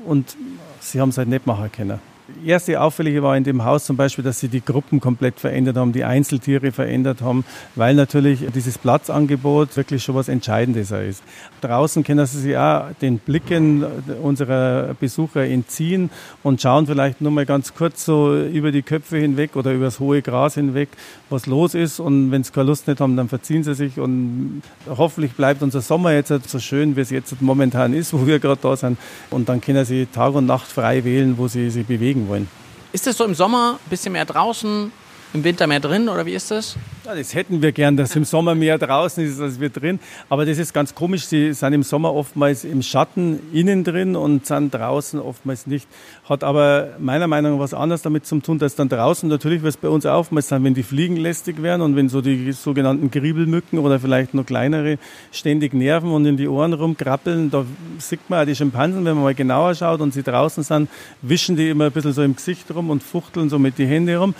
und 0.05 0.37
sie 0.81 1.01
haben 1.01 1.11
es 1.11 1.19
halt 1.19 1.29
nicht 1.29 1.47
machen 1.47 1.71
können 1.71 2.12
erste 2.45 2.81
Auffällige 2.81 3.23
war 3.23 3.37
in 3.37 3.45
dem 3.45 3.65
Haus 3.65 3.85
zum 3.85 3.97
Beispiel, 3.97 4.25
dass 4.25 4.41
sie 4.41 4.49
die 4.49 4.65
Gruppen 4.65 5.01
komplett 5.01 5.41
verändert 5.41 5.77
haben, 5.77 5.93
die 5.93 6.05
Einzeltiere 6.05 6.73
verändert 6.73 7.21
haben, 7.21 7.45
weil 7.75 7.95
natürlich 7.95 8.41
dieses 8.55 8.79
Platzangebot 8.79 9.77
wirklich 9.77 10.03
schon 10.03 10.15
was 10.15 10.29
Entscheidendes 10.29 10.91
ist. 10.91 11.23
Draußen 11.61 12.03
können 12.05 12.27
sie 12.27 12.41
sich 12.41 12.57
auch 12.57 12.87
den 13.01 13.19
Blicken 13.19 13.85
unserer 14.23 14.95
Besucher 14.99 15.45
entziehen 15.45 16.11
und 16.43 16.61
schauen 16.61 16.87
vielleicht 16.87 17.21
nur 17.21 17.33
mal 17.33 17.47
ganz 17.47 17.75
kurz 17.75 18.05
so 18.05 18.37
über 18.37 18.73
die 18.73 18.83
Köpfe 18.83 19.19
hinweg 19.19 19.57
oder 19.57 19.73
über 19.73 19.87
das 19.87 20.01
hohe 20.01 20.23
Gras 20.23 20.55
hinweg, 20.55 20.89
was 21.31 21.47
los 21.47 21.75
ist. 21.75 22.01
Und 22.01 22.31
wenn 22.31 22.43
sie 22.43 22.53
keine 22.53 22.67
Lust 22.67 22.89
nicht 22.89 23.01
haben, 23.01 23.17
dann 23.17 23.29
verziehen 23.29 23.62
sie 23.62 23.75
sich. 23.75 23.99
Und 23.99 24.62
hoffentlich 24.89 25.33
bleibt 25.33 25.62
unser 25.62 25.81
Sommer 25.81 26.12
jetzt 26.12 26.33
so 26.49 26.59
schön, 26.59 26.97
wie 26.97 27.01
es 27.01 27.11
jetzt 27.11 27.41
momentan 27.41 27.93
ist, 27.95 28.12
wo 28.12 28.27
wir 28.27 28.39
gerade 28.39 28.61
da 28.61 28.77
sind. 28.77 28.99
Und 29.31 29.49
dann 29.49 29.61
können 29.61 29.85
sie 29.85 30.07
Tag 30.07 30.35
und 30.35 30.47
Nacht 30.47 30.67
frei 30.67 31.05
wählen, 31.05 31.39
wo 31.39 31.49
sie 31.49 31.71
sich 31.71 31.87
bewegen 31.87 32.22
wollen. 32.29 32.49
Ist 32.93 33.07
das 33.07 33.17
so 33.17 33.25
im 33.25 33.35
Sommer 33.35 33.79
ein 33.85 33.91
bisschen 33.91 34.12
mehr 34.12 34.25
draußen, 34.25 34.93
im 35.35 35.45
Winter 35.45 35.67
mehr 35.67 35.81
drin 35.81 36.09
oder 36.09 36.27
wie 36.27 36.35
ist 36.35 36.51
das? 36.51 36.77
Ja, 37.05 37.15
das 37.15 37.35
hätten 37.35 37.62
wir 37.62 37.73
gern, 37.73 37.97
dass 37.97 38.15
im 38.15 38.25
Sommer 38.25 38.55
mehr 38.55 38.79
draußen 38.79 39.25
ist 39.25 39.41
als 39.41 39.59
wir 39.59 39.71
drin. 39.71 39.99
Aber 40.29 40.45
das 40.45 40.59
ist 40.59 40.73
ganz 40.73 40.95
komisch. 40.95 41.25
Sie 41.27 41.53
sind 41.53 41.73
im 41.73 41.83
Sommer 41.83 42.15
oftmals 42.15 42.65
im 42.65 42.83
Schatten 42.83 43.41
innen 43.53 43.83
drin 43.83 44.15
und 44.15 44.47
sind 44.47 44.73
draußen 44.73 45.19
oftmals 45.19 45.67
nicht. 45.67 45.89
Hat 46.29 46.45
aber 46.45 46.91
meiner 46.99 47.27
Meinung 47.27 47.55
nach 47.55 47.61
was 47.61 47.75
anderes 47.75 48.03
damit 48.03 48.27
zu 48.27 48.39
tun, 48.41 48.59
dass 48.59 48.75
dann 48.75 48.89
draußen 48.89 49.29
natürlich, 49.29 49.62
was 49.62 49.77
bei 49.77 49.89
uns 49.89 50.07
oftmals 50.07 50.49
sein, 50.49 50.62
wenn 50.65 50.75
die 50.75 50.83
Fliegen 50.83 51.17
lästig 51.17 51.62
werden 51.62 51.83
und 51.83 51.97
wenn 51.97 52.09
so 52.09 52.21
die 52.21 52.53
sogenannten 52.53 53.11
Griebelmücken 53.11 53.79
oder 53.79 53.99
vielleicht 53.99 54.35
noch 54.35 54.45
kleinere 54.45 54.99
ständig 55.33 55.73
nerven 55.73 56.12
und 56.12 56.27
in 56.27 56.37
die 56.37 56.47
Ohren 56.47 56.73
rumkrabbeln, 56.75 57.51
da 57.51 57.65
sieht 57.99 58.29
man 58.29 58.43
auch 58.43 58.47
die 58.47 58.55
Schimpansen, 58.55 59.05
wenn 59.05 59.15
man 59.15 59.25
mal 59.25 59.35
genauer 59.35 59.75
schaut 59.75 60.01
und 60.01 60.12
sie 60.12 60.23
draußen 60.23 60.62
sind, 60.62 60.91
wischen 61.23 61.57
die 61.57 61.71
immer 61.71 61.87
ein 61.87 61.93
bisschen 61.93 62.12
so 62.12 62.23
im 62.23 62.37
Gesicht 62.37 62.71
rum 62.73 62.91
und 62.91 63.03
fuchteln 63.03 63.49
so 63.49 63.59
mit 63.59 63.79
die 63.79 63.87
Hände 63.87 64.17
rum 64.19 64.35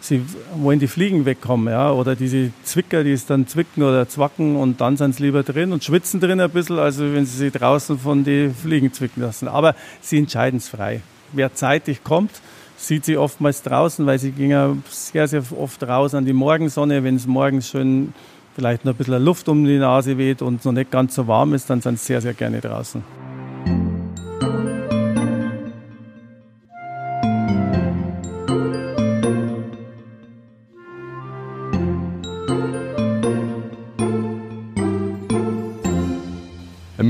sie 0.00 0.22
wollen 0.56 0.78
die 0.78 0.86
Fliegen 0.86 1.24
wegkommen, 1.24 1.72
ja, 1.72 1.90
oder 1.92 2.14
diese 2.16 2.50
Zwicker, 2.64 3.04
die 3.04 3.12
es 3.12 3.26
dann 3.26 3.46
zwicken 3.46 3.82
oder 3.82 4.08
zwacken 4.08 4.56
und 4.56 4.80
dann 4.80 4.96
sind 4.96 5.16
sie 5.16 5.24
lieber 5.24 5.42
drin 5.42 5.72
und 5.72 5.84
schwitzen 5.84 6.20
drin 6.20 6.40
ein 6.40 6.50
bisschen, 6.50 6.78
also 6.78 7.12
wenn 7.12 7.26
sie 7.26 7.36
sich 7.36 7.52
draußen 7.52 7.98
von 7.98 8.24
den 8.24 8.54
Fliegen 8.54 8.92
zwicken 8.92 9.22
lassen. 9.22 9.48
Aber 9.48 9.74
sie 10.00 10.18
entscheiden 10.18 10.58
es 10.58 10.68
frei. 10.68 11.00
Wer 11.32 11.54
zeitig 11.54 12.04
kommt, 12.04 12.30
sieht 12.76 13.04
sie 13.04 13.16
oftmals 13.16 13.62
draußen, 13.62 14.06
weil 14.06 14.18
sie 14.18 14.30
gehen 14.30 14.82
sehr, 14.88 15.28
sehr 15.28 15.42
oft 15.58 15.82
raus 15.82 16.14
an 16.14 16.24
die 16.24 16.32
Morgensonne. 16.32 17.02
Wenn 17.04 17.16
es 17.16 17.26
morgens 17.26 17.68
schön 17.68 18.14
vielleicht 18.54 18.84
noch 18.84 18.94
ein 18.94 18.96
bisschen 18.96 19.22
Luft 19.22 19.48
um 19.48 19.64
die 19.64 19.78
Nase 19.78 20.16
weht 20.16 20.42
und 20.42 20.64
noch 20.64 20.72
nicht 20.72 20.90
ganz 20.90 21.14
so 21.14 21.26
warm 21.26 21.54
ist, 21.54 21.68
dann 21.70 21.80
sind 21.80 21.98
sie 21.98 22.06
sehr, 22.06 22.20
sehr 22.20 22.34
gerne 22.34 22.60
draußen. 22.60 23.02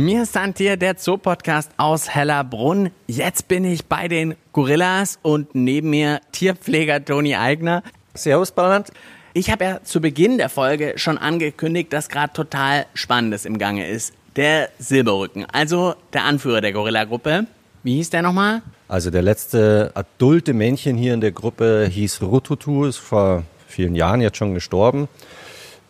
Mir 0.01 0.27
stand 0.27 0.59
hier 0.59 0.77
der 0.77 0.97
Zoopodcast 0.97 1.73
aus 1.77 2.09
Hellerbrunn. 2.09 2.93
Jetzt 3.09 3.49
bin 3.49 3.65
ich 3.65 3.87
bei 3.87 4.07
den 4.07 4.37
Gorillas 4.53 5.19
und 5.23 5.57
neben 5.57 5.91
mir 5.91 6.21
Tierpfleger 6.31 7.05
Toni 7.05 7.35
Eigner. 7.35 7.83
Servus, 8.15 8.53
Bernhard. 8.53 8.93
Ich 9.35 9.51
habe 9.51 9.65
ja 9.65 9.83
zu 9.83 10.01
Beginn 10.01 10.39
der 10.39 10.51
Folge 10.51 10.93
schon 10.99 11.19
angekündigt, 11.19 11.93
dass 11.93 12.09
gerade 12.09 12.33
total 12.33 12.87
Spannendes 12.95 13.45
im 13.45 13.59
Gange 13.59 13.89
ist. 13.89 14.15
Der 14.37 14.69
Silberrücken, 14.79 15.47
also 15.47 15.97
der 16.13 16.23
Anführer 16.23 16.61
der 16.61 16.73
Gorilla-Gruppe. 16.73 17.49
Wie 17.83 17.97
hieß 17.97 18.11
der 18.11 18.23
nochmal? 18.23 18.63
Also 18.87 19.11
der 19.11 19.23
letzte 19.23 19.91
adulte 19.95 20.55
Männchen 20.55 20.97
hier 20.97 21.13
in 21.13 21.21
der 21.21 21.33
Gruppe 21.33 21.89
hieß 21.91 22.23
Rututu, 22.23 22.85
ist 22.85 22.99
vor 22.99 23.43
vielen 23.67 23.97
Jahren 23.97 24.21
jetzt 24.21 24.37
schon 24.37 24.55
gestorben. 24.55 25.09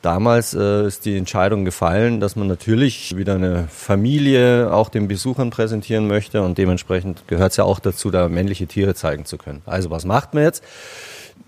Damals 0.03 0.55
äh, 0.55 0.87
ist 0.87 1.05
die 1.07 1.17
Entscheidung 1.17 1.65
gefallen, 1.65 2.21
dass 2.21 2.37
man 2.37 2.47
natürlich 2.47 3.17
wieder 3.17 3.35
eine 3.35 3.67
Familie 3.69 4.73
auch 4.73 4.91
den 4.91 5.09
Besuchern 5.09 5.51
präsentieren 5.51 6.07
möchte 6.07 6.43
und 6.43 6.57
dementsprechend 6.57 7.27
gehört 7.27 7.51
es 7.51 7.57
ja 7.57 7.65
auch 7.65 7.81
dazu, 7.81 8.11
da 8.11 8.29
männliche 8.29 8.69
Tiere 8.69 8.95
zeigen 8.95 9.25
zu 9.25 9.39
können. 9.39 9.63
Also 9.67 9.91
was 9.91 10.05
macht 10.05 10.35
man 10.35 10.45
jetzt? 10.45 10.63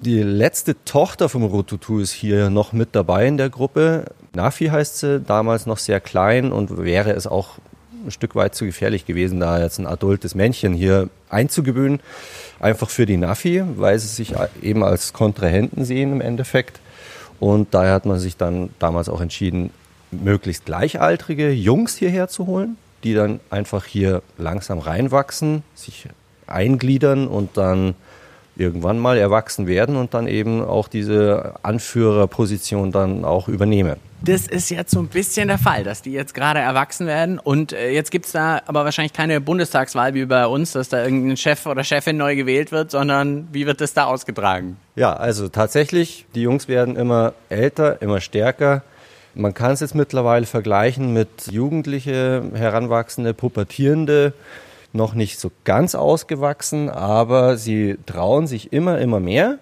Die 0.01 0.23
letzte 0.23 0.83
Tochter 0.85 1.29
vom 1.29 1.45
Rotutu 1.45 2.01
ist 2.01 2.13
hier 2.13 2.51
noch 2.51 2.73
mit 2.73 2.89
dabei 2.93 3.27
in 3.27 3.37
der 3.37 3.51
Gruppe. 3.51 4.07
Nafi 4.35 4.67
heißt 4.67 4.99
sie, 4.99 5.21
damals 5.21 5.67
noch 5.67 5.79
sehr 5.79 6.01
klein 6.01 6.53
und 6.53 6.79
wäre 6.79 7.13
es 7.13 7.27
auch 7.27 7.59
ein 8.05 8.11
Stück 8.11 8.35
weit 8.35 8.55
zu 8.55 8.65
gefährlich 8.65 9.07
gewesen, 9.07 9.41
da 9.41 9.61
jetzt 9.61 9.79
ein 9.79 9.87
adultes 9.87 10.35
Männchen 10.35 10.73
hier 10.73 11.09
einzugewöhnen. 11.29 12.01
Einfach 12.59 12.91
für 12.91 13.07
die 13.07 13.17
Nafi, 13.17 13.63
weil 13.77 13.99
sie 13.99 14.09
sich 14.09 14.35
eben 14.63 14.83
als 14.83 15.13
Kontrahenten 15.13 15.85
sehen 15.85 16.13
im 16.13 16.21
Endeffekt. 16.21 16.81
Und 17.41 17.75
daher 17.75 17.95
hat 17.95 18.07
man 18.07 18.19
sich 18.19 18.37
dann 18.37 18.71
damals 18.79 19.09
auch 19.09 19.21
entschieden, 19.21 19.71
möglichst 20.11 20.67
gleichaltrige 20.67 21.51
Jungs 21.51 21.97
hierher 21.97 22.29
zu 22.29 22.47
holen, 22.47 22.77
die 23.03 23.15
dann 23.15 23.41
einfach 23.49 23.87
hier 23.87 24.23
langsam 24.39 24.79
reinwachsen, 24.79 25.63
sich 25.75 26.07
eingliedern 26.47 27.27
und 27.27 27.57
dann 27.57 27.95
irgendwann 28.57 28.99
mal 28.99 29.17
erwachsen 29.17 29.67
werden 29.67 29.97
und 29.97 30.13
dann 30.13 30.29
eben 30.29 30.63
auch 30.63 30.87
diese 30.89 31.55
Anführerposition 31.63 32.93
dann 32.93 33.25
auch 33.25 33.49
übernehmen. 33.49 33.97
Das 34.23 34.47
ist 34.47 34.71
jetzt 34.71 34.91
so 34.91 34.99
ein 35.01 35.09
bisschen 35.09 35.49
der 35.49 35.57
Fall, 35.57 35.83
dass 35.83 36.03
die 36.03 36.13
jetzt 36.13 36.35
gerade 36.35 36.61
erwachsen 36.61 37.07
werden 37.07 37.39
und 37.39 37.73
äh, 37.73 37.91
jetzt 37.91 38.11
gibt 38.11 38.27
es 38.27 38.33
da 38.33 38.61
aber 38.67 38.85
wahrscheinlich 38.85 39.15
keine 39.15 39.41
Bundestagswahl 39.41 40.13
wie 40.13 40.27
bei 40.27 40.47
uns, 40.47 40.73
dass 40.73 40.91
da 40.91 41.03
irgendein 41.03 41.39
Chef 41.39 41.65
oder 41.65 41.85
Chefin 41.85 42.19
neu 42.19 42.37
gewählt 42.37 42.71
wird, 42.71 42.91
sondern 42.91 43.49
wie 43.53 43.67
wird 43.67 43.81
das 43.81 43.95
da 43.95 44.05
ausgetragen? 44.05 44.77
Ja, 44.95 45.15
also 45.15 45.49
tatsächlich, 45.49 46.27
die 46.35 46.43
Jungs 46.43 46.69
werden 46.69 46.97
immer 46.97 47.33
älter, 47.49 48.03
immer 48.03 48.21
stärker. 48.21 48.83
Man 49.35 49.55
kann 49.55 49.73
es 49.73 49.81
jetzt 49.81 49.95
mittlerweile 49.95 50.45
vergleichen 50.45 51.15
mit 51.15 51.47
Jugendliche, 51.51 52.43
Heranwachsende, 52.53 53.33
Pubertierende 53.33 54.35
noch 54.93 55.15
nicht 55.15 55.39
so 55.39 55.51
ganz 55.65 55.95
ausgewachsen, 55.95 56.91
aber 56.91 57.57
sie 57.57 57.97
trauen 58.05 58.47
sich 58.47 58.73
immer, 58.73 58.99
immer 58.99 59.21
mehr, 59.21 59.59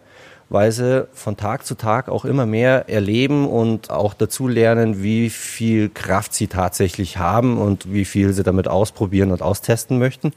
weil 0.50 0.73
sie 0.73 1.07
von 1.12 1.37
Tag 1.37 1.67
zu 1.67 1.75
Tag 1.75 2.09
auch 2.09 2.25
immer 2.25 2.47
mehr 2.47 2.88
erleben 2.88 3.49
und 3.49 3.90
auch 3.90 4.14
dazu 4.14 4.49
lernen, 4.49 5.02
wie 5.02 5.31
viel 5.31 5.88
Kraft 5.88 6.35
sie 6.35 6.47
tatsächlich 6.47 7.19
haben 7.19 7.59
und 7.59 7.93
wie 7.93 8.05
viel 8.05 8.33
sie 8.33 8.43
damit 8.43 8.69
ausprobieren 8.69 9.31
und 9.31 9.43
austesten 9.43 9.99
möchten. 9.99 10.33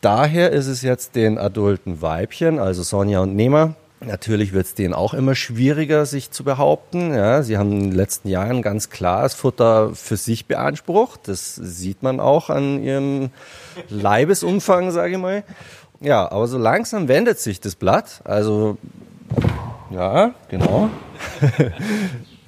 Daher 0.00 0.50
ist 0.52 0.66
es 0.66 0.82
jetzt 0.82 1.16
den 1.16 1.38
adulten 1.38 2.02
Weibchen, 2.02 2.58
also 2.58 2.82
Sonja 2.82 3.20
und 3.20 3.34
Nehmer, 3.34 3.74
Natürlich 4.06 4.52
wird 4.52 4.66
es 4.66 4.74
denen 4.74 4.94
auch 4.94 5.14
immer 5.14 5.34
schwieriger, 5.34 6.04
sich 6.06 6.30
zu 6.30 6.44
behaupten. 6.44 7.14
Ja, 7.14 7.42
sie 7.42 7.56
haben 7.56 7.72
in 7.72 7.80
den 7.90 7.92
letzten 7.92 8.28
Jahren 8.28 8.62
ganz 8.62 8.90
klar 8.90 9.22
das 9.22 9.34
Futter 9.34 9.94
für 9.94 10.16
sich 10.16 10.46
beansprucht. 10.46 11.20
Das 11.26 11.54
sieht 11.54 12.02
man 12.02 12.20
auch 12.20 12.50
an 12.50 12.82
ihrem 12.82 13.30
Leibesumfang, 13.88 14.90
sage 14.90 15.14
ich 15.14 15.18
mal. 15.18 15.44
Ja, 16.00 16.30
aber 16.30 16.46
so 16.48 16.58
langsam 16.58 17.08
wendet 17.08 17.38
sich 17.38 17.60
das 17.60 17.76
Blatt. 17.76 18.20
Also, 18.24 18.76
ja, 19.90 20.34
genau. 20.48 20.90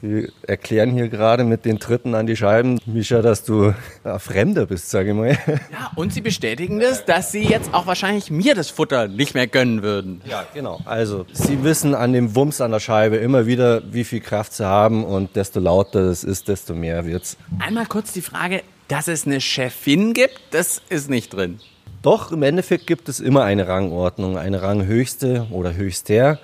Wir 0.03 0.29
erklären 0.47 0.93
hier 0.93 1.09
gerade 1.09 1.43
mit 1.43 1.65
den 1.65 1.81
Tritten 1.81 2.15
an 2.15 2.27
die 2.27 2.37
Scheiben, 2.37 2.79
Mischa, 2.85 3.23
dass 3.23 3.45
du 3.45 3.75
ein 4.05 4.21
Fremder 4.21 4.67
bist, 4.67 4.91
sage 4.91 5.11
ich 5.11 5.17
mal. 5.17 5.39
Ja, 5.73 5.91
und 5.97 6.13
sie 6.13 6.21
bestätigen 6.21 6.81
das, 6.81 7.05
dass 7.05 7.33
sie 7.33 7.43
jetzt 7.43 7.73
auch 7.73 7.87
wahrscheinlich 7.87 8.31
mir 8.31 8.55
das 8.55 8.71
Futter 8.71 9.09
nicht 9.09 9.35
mehr 9.35 9.47
gönnen 9.47 9.83
würden. 9.83 10.21
Ja, 10.27 10.45
genau. 10.55 10.81
Also, 10.85 11.27
sie 11.33 11.65
wissen 11.65 11.95
an 11.95 12.13
dem 12.13 12.35
Wumms 12.37 12.61
an 12.61 12.71
der 12.71 12.81
Scheibe 12.81 13.17
immer 13.17 13.47
wieder, 13.47 13.83
wie 13.93 14.05
viel 14.05 14.21
Kraft 14.21 14.53
sie 14.53 14.67
haben 14.67 15.05
und 15.05 15.35
desto 15.35 15.61
lauter 15.61 16.01
es 16.01 16.25
ist, 16.25 16.49
desto 16.49 16.75
mehr 16.75 17.07
wird's. 17.07 17.37
Einmal 17.59 17.87
kurz 17.87 18.13
die 18.13 18.23
Frage, 18.23 18.63
dass 18.89 19.09
es 19.09 19.27
eine 19.27 19.41
Chefin 19.41 20.13
gibt, 20.13 20.41
das 20.51 20.81
ist 20.89 21.11
nicht 21.11 21.33
drin. 21.33 21.59
Doch, 22.03 22.31
im 22.31 22.43
Endeffekt 22.43 22.87
gibt 22.87 23.09
es 23.09 23.19
immer 23.19 23.43
eine 23.45 23.67
Rangordnung, 23.67 24.39
eine 24.39 24.63
Ranghöchste 24.63 25.47
oder 25.51 25.75
Höchster. 25.75 26.39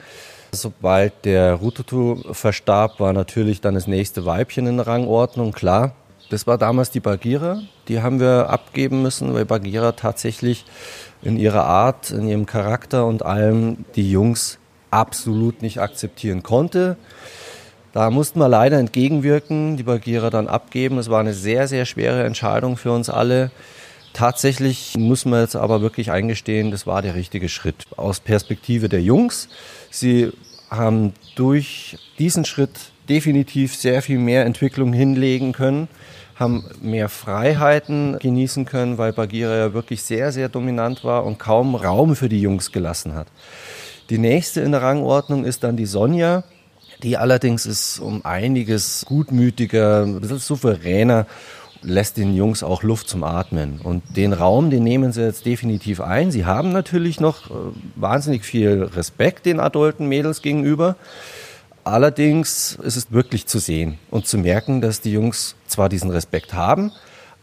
Sobald 0.55 1.25
der 1.25 1.55
Rututu 1.55 2.17
verstarb, 2.35 3.01
war 3.01 3.15
natürlich 3.15 3.63
dann 3.63 3.75
das 3.75 3.87
nächste 3.87 4.27
Weibchen 4.27 4.67
in 4.67 4.81
Rangordnung, 4.81 5.53
klar. 5.53 5.95
Das 6.29 6.47
war 6.47 6.59
damals 6.59 6.91
die 6.91 7.01
Bagheera. 7.01 7.63
Die 7.89 8.03
haben 8.03 8.21
wir 8.21 8.51
abgeben 8.51 9.01
müssen, 9.01 9.33
weil 9.33 9.47
Bagheera 9.47 9.93
tatsächlich 9.93 10.67
in 11.23 11.39
ihrer 11.39 11.65
Art, 11.65 12.11
in 12.11 12.29
ihrem 12.29 12.45
Charakter 12.45 13.07
und 13.07 13.25
allem 13.25 13.87
die 13.97 14.11
Jungs 14.11 14.59
absolut 14.91 15.63
nicht 15.63 15.81
akzeptieren 15.81 16.43
konnte. 16.43 16.99
Da 17.95 18.11
mussten 18.11 18.39
wir 18.39 18.49
leider 18.49 18.79
entgegenwirken, 18.79 19.79
die 19.79 19.85
Bagheera 19.85 20.29
dann 20.29 20.49
abgeben. 20.49 20.99
Es 20.99 21.09
war 21.09 21.21
eine 21.21 21.35
sehr, 21.35 21.67
sehr 21.67 21.87
schwere 21.87 22.25
Entscheidung 22.25 22.77
für 22.77 22.93
uns 22.93 23.09
alle. 23.09 23.51
Tatsächlich 24.13 24.95
muss 24.99 25.25
man 25.25 25.41
jetzt 25.41 25.57
aber 25.57 25.81
wirklich 25.81 26.11
eingestehen, 26.11 26.71
das 26.71 26.87
war 26.87 27.01
der 27.03 27.15
richtige 27.15 27.49
Schritt. 27.49 27.87
Aus 27.97 28.21
Perspektive 28.21 28.89
der 28.89 29.03
Jungs. 29.03 29.49
Sie 29.91 30.33
haben 30.71 31.15
durch 31.35 31.99
diesen 32.19 32.45
Schritt 32.45 32.71
definitiv 33.09 33.75
sehr 33.75 34.03
viel 34.03 34.19
mehr 34.19 34.45
Entwicklung 34.45 34.93
hinlegen 34.93 35.53
können, 35.53 35.89
haben 36.37 36.65
mehr 36.81 37.09
Freiheiten 37.09 38.19
genießen 38.19 38.65
können, 38.65 38.99
weil 38.99 39.13
Bagheera 39.13 39.57
ja 39.57 39.75
wirklich 39.75 40.03
sehr, 40.03 40.33
sehr 40.33 40.49
dominant 40.49 41.05
war 41.05 41.25
und 41.25 41.39
kaum 41.39 41.75
Raum 41.75 42.17
für 42.17 42.29
die 42.29 42.41
Jungs 42.41 42.73
gelassen 42.73 43.15
hat. 43.15 43.29
Die 44.11 44.19
nächste 44.19 44.61
in 44.61 44.73
der 44.73 44.83
Rangordnung 44.83 45.45
ist 45.45 45.65
dann 45.65 45.77
die 45.77 45.87
Sonja. 45.87 46.45
Die 47.03 47.17
allerdings 47.17 47.67
ist 47.67 47.99
um 47.99 48.25
einiges 48.25 49.05
gutmütiger, 49.07 50.05
ein 50.05 50.21
bisschen 50.21 50.39
souveräner, 50.39 51.27
lässt 51.83 52.17
den 52.17 52.35
Jungs 52.35 52.63
auch 52.63 52.83
Luft 52.83 53.09
zum 53.09 53.25
Atmen. 53.25 53.81
Und 53.83 54.17
den 54.17 54.33
Raum, 54.33 54.71
den 54.71 54.85
nehmen 54.85 55.13
sie 55.13 55.23
jetzt 55.23 55.47
definitiv 55.47 56.01
ein. 56.01 56.31
Sie 56.31 56.45
haben 56.45 56.73
natürlich 56.73 57.21
noch 57.21 57.51
äh, 57.51 57.55
wahnsinnig 57.97 58.45
viel 58.45 58.85
Respekt 58.85 59.47
den 59.47 59.61
adulten 59.61 60.09
Mädels 60.09 60.43
gegenüber. 60.43 60.97
Allerdings 61.85 62.79
ist 62.83 62.97
es 62.97 63.11
wirklich 63.11 63.47
zu 63.47 63.59
sehen 63.59 63.99
und 64.11 64.27
zu 64.27 64.39
merken, 64.39 64.81
dass 64.81 65.01
die 65.01 65.13
Jungs 65.13 65.57
zwar 65.67 65.89
diesen 65.89 66.11
Respekt 66.11 66.55
haben, 66.55 66.93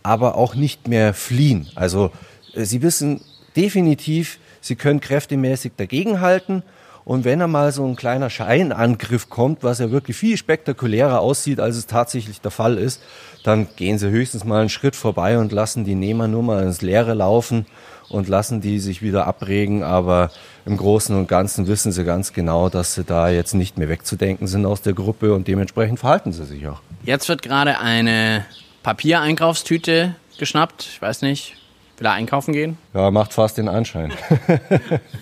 aber 0.01 0.36
auch 0.36 0.55
nicht 0.55 0.88
mehr 0.88 1.13
fliehen. 1.13 1.67
Also 1.75 2.12
äh, 2.53 2.63
sie 2.63 2.81
wissen 2.81 3.22
definitiv, 3.55 4.39
sie 4.62 4.75
können 4.75 5.01
kräftemäßig 5.01 5.74
dagegenhalten. 5.75 6.63
Und 7.10 7.25
wenn 7.25 7.42
er 7.42 7.48
mal 7.48 7.72
so 7.72 7.84
ein 7.88 7.96
kleiner 7.96 8.30
Scheinangriff 8.30 9.32
kommt, 9.32 9.63
was 9.63 9.80
ja 9.80 9.89
wirklich 9.89 10.16
viel 10.16 10.38
spektakulärer 10.38 11.22
aussieht, 11.22 11.60
als 11.60 11.75
es 11.75 11.88
tatsächlich 11.88 12.39
der 12.39 12.51
Fall 12.51 12.78
ist, 12.78 13.01
dann 13.44 13.68
gehen 13.78 13.98
sie 13.98 14.12
höchstens 14.12 14.44
mal 14.44 14.60
einen 14.60 14.70
Schritt 14.70 14.96
vorbei 14.96 15.39
und 15.39 15.51
lassen 15.51 15.84
die 15.84 15.96
Nehmer 15.96 16.28
nur 16.28 16.44
mal 16.44 16.62
ins 16.62 16.84
Leere 16.84 17.16
laufen 17.16 17.66
und 18.10 18.28
lassen 18.28 18.62
die 18.62 18.78
sich 18.78 19.01
wieder 19.01 19.25
abregen. 19.25 19.82
Aber 19.82 20.30
im 20.68 20.78
Großen 20.78 21.16
und 21.16 21.28
Ganzen 21.28 21.66
wissen 21.66 21.92
sie 21.92 22.04
ganz 22.04 22.32
genau, 22.32 22.70
dass 22.70 22.94
sie 22.94 23.06
da 23.06 23.28
jetzt 23.28 23.56
nicht 23.56 23.80
mehr 23.80 23.89
wegzudenken 23.89 24.46
sind 24.46 24.68
aus 24.68 24.84
der 24.84 24.94
Gruppe 24.94 25.34
und 25.34 25.48
dementsprechend 25.48 26.00
verhalten 26.00 26.32
sie 26.32 26.46
sich 26.46 26.68
auch. 26.68 26.80
Jetzt 27.06 27.28
wird 27.28 27.42
gerade 27.42 27.80
eine 27.80 28.46
Papiereinkaufstüte 28.84 30.13
geschnappt. 30.38 30.84
Ich 30.84 31.01
weiß 31.01 31.24
nicht, 31.24 31.56
will 31.98 32.06
er 32.06 32.13
einkaufen 32.13 32.54
gehen? 32.54 32.78
Ja, 32.94 33.10
macht 33.10 33.34
fast 33.34 33.58
den 33.58 33.68
Anschein. 33.68 34.13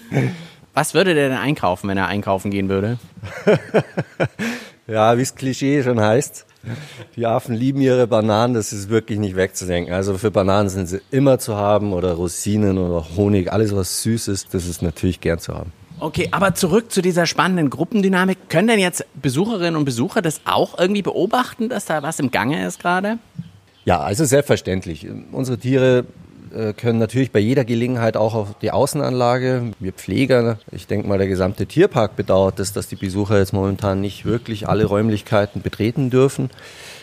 Was 0.78 0.94
würde 0.94 1.16
der 1.16 1.30
denn 1.30 1.38
einkaufen, 1.40 1.90
wenn 1.90 1.98
er 1.98 2.06
einkaufen 2.06 2.52
gehen 2.52 2.70
würde? 2.70 3.00
ja, 4.88 5.18
wie 5.18 5.24
es 5.24 5.34
Klischee 5.34 5.82
schon 5.82 6.00
heißt. 6.00 6.46
Die 7.16 7.26
Affen 7.26 7.56
lieben 7.56 7.82
ihre 7.82 8.06
Bananen, 8.06 8.54
das 8.54 8.72
ist 8.74 8.88
wirklich 8.88 9.18
nicht 9.18 9.36
wegzudenken. 9.36 9.92
Also 9.92 10.20
für 10.20 10.30
Bananen 10.30 10.70
sind 10.70 10.86
sie 10.86 11.02
immer 11.10 11.40
zu 11.40 11.56
haben 11.56 11.94
oder 11.94 12.14
Rosinen 12.14 12.78
oder 12.78 13.08
Honig, 13.16 13.52
alles 13.52 13.76
was 13.76 14.04
süß 14.04 14.28
ist, 14.28 14.54
das 14.54 14.68
ist 14.68 14.84
natürlich 14.84 15.20
gern 15.20 15.40
zu 15.40 15.56
haben. 15.56 15.74
Okay, 16.00 16.28
aber 16.30 16.54
zurück 16.54 16.92
zu 16.92 17.02
dieser 17.02 17.26
spannenden 17.26 17.72
Gruppendynamik. 17.72 18.48
Können 18.48 18.68
denn 18.68 18.80
jetzt 18.80 19.04
Besucherinnen 19.16 19.78
und 19.78 19.86
Besucher 19.86 20.22
das 20.22 20.42
auch 20.46 20.78
irgendwie 20.78 21.02
beobachten, 21.02 21.70
dass 21.70 21.86
da 21.86 22.04
was 22.04 22.20
im 22.20 22.30
Gange 22.30 22.64
ist 22.68 22.82
gerade? 22.82 23.18
Ja, 23.86 24.02
also 24.02 24.26
selbstverständlich. 24.26 25.08
Unsere 25.32 25.58
Tiere 25.58 26.06
können 26.78 27.00
natürlich 27.00 27.32
bei 27.32 27.40
jeder 27.40 27.66
Gelegenheit 27.66 28.18
auch 28.18 28.34
auf 28.34 28.56
die 28.62 28.72
Außenanlage. 28.72 29.72
Wir 29.80 29.94
Pfleger, 29.94 30.58
ich 30.72 30.88
denke 30.88 31.08
mal, 31.08 31.18
der 31.18 31.28
gesamte 31.28 31.66
Tierpark 31.66 32.16
bedauert 32.16 32.60
es, 32.60 32.74
dass 32.74 32.88
die 32.88 32.96
Besucher 32.96 33.38
jetzt 33.38 33.54
momentan 33.54 34.02
nicht 34.02 34.26
wirklich 34.26 34.68
alle 34.68 34.86
Räumlichkeiten 34.86 35.62
betreten 35.62 36.10
dürfen. 36.10 36.50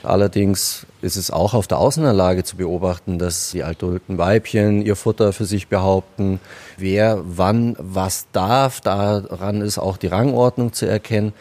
Allerdings 0.02 0.86
ist 1.02 1.16
es 1.16 1.30
auch 1.30 1.54
auf 1.54 1.66
der 1.66 1.78
Außenanlage 1.78 2.44
zu 2.44 2.56
beobachten, 2.56 3.18
dass 3.18 3.52
die 3.52 3.64
adulten 3.64 4.18
Weibchen 4.18 4.82
ihr 4.82 4.96
Futter 4.96 5.32
für 5.32 5.44
sich 5.44 5.68
behaupten, 5.68 6.40
wer 6.76 7.20
wann 7.24 7.76
was 7.78 8.26
darf. 8.32 8.80
Daran 8.80 9.62
ist 9.62 9.78
auch 9.78 9.96
die 9.96 10.08
Rangordnung 10.08 10.72
zu 10.72 10.86
erkennen. 10.86 11.32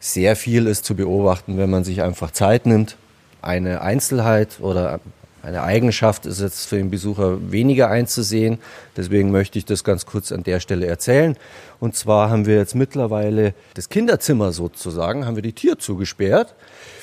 Sehr 0.00 0.36
viel 0.36 0.66
ist 0.66 0.84
zu 0.84 0.94
beobachten, 0.94 1.58
wenn 1.58 1.70
man 1.70 1.84
sich 1.84 2.02
einfach 2.02 2.30
Zeit 2.30 2.66
nimmt. 2.66 2.96
Eine 3.42 3.82
Einzelheit 3.82 4.58
oder 4.60 5.00
eine 5.42 5.62
Eigenschaft 5.62 6.26
ist 6.26 6.40
jetzt 6.40 6.66
für 6.66 6.76
den 6.76 6.90
Besucher 6.90 7.52
weniger 7.52 7.88
einzusehen. 7.88 8.58
Deswegen 8.96 9.30
möchte 9.30 9.58
ich 9.58 9.64
das 9.64 9.84
ganz 9.84 10.04
kurz 10.04 10.32
an 10.32 10.42
der 10.42 10.58
Stelle 10.60 10.86
erzählen. 10.86 11.36
Und 11.78 11.94
zwar 11.94 12.28
haben 12.30 12.46
wir 12.46 12.56
jetzt 12.56 12.74
mittlerweile 12.74 13.54
das 13.74 13.88
Kinderzimmer 13.88 14.52
sozusagen, 14.52 15.26
haben 15.26 15.36
wir 15.36 15.42
die 15.42 15.52
Tür 15.52 15.78
zugesperrt. 15.78 16.54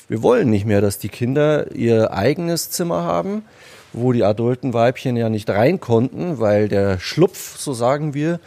Wir 0.08 0.22
wollen 0.22 0.50
nicht 0.50 0.66
mehr, 0.66 0.80
dass 0.80 0.98
die 0.98 1.08
Kinder 1.08 1.74
ihr 1.74 2.12
eigenes 2.12 2.70
Zimmer 2.70 3.04
haben, 3.04 3.42
wo 3.92 4.12
die 4.12 4.22
adulten 4.22 4.74
Weibchen 4.74 5.16
ja 5.16 5.30
nicht 5.30 5.48
rein 5.48 5.80
konnten, 5.80 6.38
weil 6.38 6.68
der 6.68 7.00
Schlupf, 7.00 7.58
so 7.58 7.72
sagen 7.72 8.12
wir, 8.12 8.38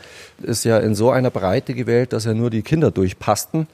ist 0.44 0.64
ja 0.66 0.78
in 0.78 0.94
so 0.94 1.10
einer 1.10 1.32
Breite 1.32 1.74
gewählt, 1.74 2.14
dass 2.14 2.26
ja 2.26 2.36
nur 2.36 2.52
die 2.52 2.62
Kinder 2.62 2.92
durchpassten. 2.92 3.68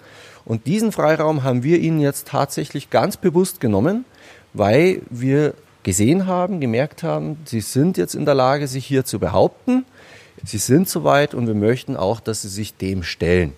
Und 0.45 0.65
diesen 0.67 0.91
Freiraum 0.93 1.43
haben 1.43 1.63
wir 1.63 1.79
ihnen 1.79 1.99
jetzt 1.99 2.29
tatsächlich 2.29 2.89
ganz 2.89 3.17
bewusst 3.17 3.59
genommen, 3.59 4.05
weil 4.53 5.01
wir 5.09 5.53
gesehen 5.85 6.25
haben, 6.25 6.59
gemerkt 6.59 7.03
haben, 7.03 7.37
sie 7.45 7.61
sind 7.61 7.95
jetzt 7.95 8.15
in 8.15 8.25
der 8.25 8.33
Lage, 8.33 8.67
sich 8.67 8.85
hier 8.85 9.05
zu 9.05 9.19
behaupten. 9.19 9.85
Sie 10.43 10.57
sind 10.57 10.89
soweit 10.89 11.33
und 11.33 11.47
wir 11.47 11.53
möchten 11.53 11.95
auch, 11.95 12.19
dass 12.19 12.41
sie 12.41 12.49
sich 12.49 12.75
dem 12.75 13.03
stellen. 13.03 13.53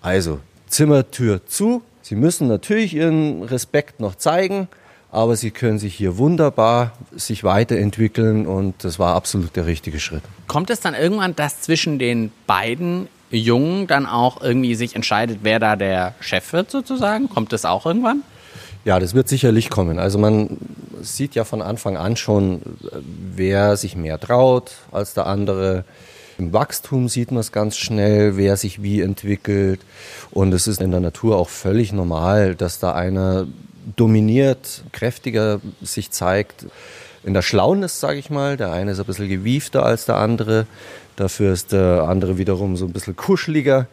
Also 0.00 0.40
Zimmertür 0.66 1.46
zu. 1.46 1.82
Sie 2.02 2.16
müssen 2.16 2.48
natürlich 2.48 2.94
ihren 2.94 3.42
Respekt 3.42 4.00
noch 4.00 4.14
zeigen, 4.14 4.68
aber 5.12 5.36
sie 5.36 5.50
können 5.50 5.78
sich 5.78 5.94
hier 5.94 6.16
wunderbar 6.16 6.92
sich 7.14 7.44
weiterentwickeln 7.44 8.46
und 8.46 8.82
das 8.82 8.98
war 8.98 9.14
absolut 9.14 9.54
der 9.54 9.66
richtige 9.66 10.00
Schritt. 10.00 10.22
Kommt 10.46 10.70
es 10.70 10.80
dann 10.80 10.94
irgendwann, 10.94 11.36
dass 11.36 11.60
zwischen 11.60 11.98
den 11.98 12.32
beiden 12.46 13.08
Jungen 13.30 13.86
dann 13.86 14.06
auch 14.06 14.40
irgendwie 14.40 14.74
sich 14.74 14.96
entscheidet, 14.96 15.40
wer 15.42 15.58
da 15.58 15.76
der 15.76 16.14
Chef 16.20 16.54
wird 16.54 16.70
sozusagen? 16.70 17.28
Kommt 17.28 17.52
das 17.52 17.66
auch 17.66 17.84
irgendwann? 17.84 18.22
Ja, 18.88 18.98
das 18.98 19.12
wird 19.12 19.28
sicherlich 19.28 19.68
kommen. 19.68 19.98
Also 19.98 20.18
man 20.18 20.56
sieht 21.02 21.34
ja 21.34 21.44
von 21.44 21.60
Anfang 21.60 21.98
an 21.98 22.16
schon, 22.16 22.62
wer 23.34 23.76
sich 23.76 23.96
mehr 23.96 24.18
traut 24.18 24.76
als 24.92 25.12
der 25.12 25.26
andere. 25.26 25.84
Im 26.38 26.54
Wachstum 26.54 27.10
sieht 27.10 27.30
man 27.30 27.40
es 27.40 27.52
ganz 27.52 27.76
schnell, 27.76 28.38
wer 28.38 28.56
sich 28.56 28.82
wie 28.82 29.02
entwickelt. 29.02 29.82
Und 30.30 30.54
es 30.54 30.66
ist 30.66 30.80
in 30.80 30.90
der 30.90 31.00
Natur 31.00 31.36
auch 31.36 31.50
völlig 31.50 31.92
normal, 31.92 32.54
dass 32.54 32.78
da 32.78 32.92
einer 32.94 33.46
dominiert, 33.94 34.84
kräftiger 34.92 35.60
sich 35.82 36.10
zeigt. 36.10 36.64
In 37.24 37.34
der 37.34 37.42
Schlaunis, 37.42 38.00
sage 38.00 38.18
ich 38.18 38.30
mal, 38.30 38.56
der 38.56 38.72
eine 38.72 38.92
ist 38.92 39.00
ein 39.00 39.04
bisschen 39.04 39.28
gewiefter 39.28 39.84
als 39.84 40.06
der 40.06 40.16
andere. 40.16 40.66
Dafür 41.16 41.52
ist 41.52 41.72
der 41.72 42.06
andere 42.08 42.38
wiederum 42.38 42.78
so 42.78 42.86
ein 42.86 42.94
bisschen 42.94 43.16
kuscheliger. 43.16 43.86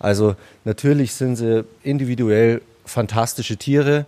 Also 0.00 0.34
natürlich 0.64 1.14
sind 1.14 1.36
sie 1.36 1.64
individuell 1.84 2.62
fantastische 2.84 3.56
Tiere, 3.56 4.06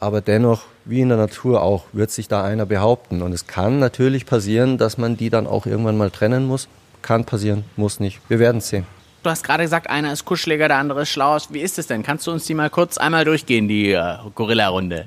aber 0.00 0.20
dennoch, 0.20 0.62
wie 0.84 1.00
in 1.00 1.08
der 1.08 1.18
Natur 1.18 1.62
auch, 1.62 1.84
wird 1.92 2.10
sich 2.10 2.28
da 2.28 2.44
einer 2.44 2.66
behaupten. 2.66 3.22
Und 3.22 3.32
es 3.32 3.46
kann 3.46 3.78
natürlich 3.78 4.26
passieren, 4.26 4.78
dass 4.78 4.98
man 4.98 5.16
die 5.16 5.30
dann 5.30 5.46
auch 5.46 5.66
irgendwann 5.66 5.96
mal 5.96 6.10
trennen 6.10 6.46
muss. 6.46 6.68
Kann 7.02 7.24
passieren, 7.24 7.64
muss 7.76 8.00
nicht. 8.00 8.20
Wir 8.28 8.38
werden 8.38 8.58
es 8.58 8.68
sehen. 8.68 8.86
Du 9.22 9.30
hast 9.30 9.42
gerade 9.42 9.64
gesagt, 9.64 9.90
einer 9.90 10.12
ist 10.12 10.24
kuscheliger, 10.24 10.68
der 10.68 10.78
andere 10.78 11.02
ist 11.02 11.10
schlau. 11.10 11.36
Wie 11.50 11.60
ist 11.60 11.78
es 11.78 11.88
denn? 11.88 12.02
Kannst 12.02 12.26
du 12.26 12.30
uns 12.30 12.44
die 12.46 12.54
mal 12.54 12.70
kurz 12.70 12.98
einmal 12.98 13.24
durchgehen, 13.24 13.66
die 13.66 13.92
äh, 13.92 14.16
Gorilla-Runde? 14.34 15.06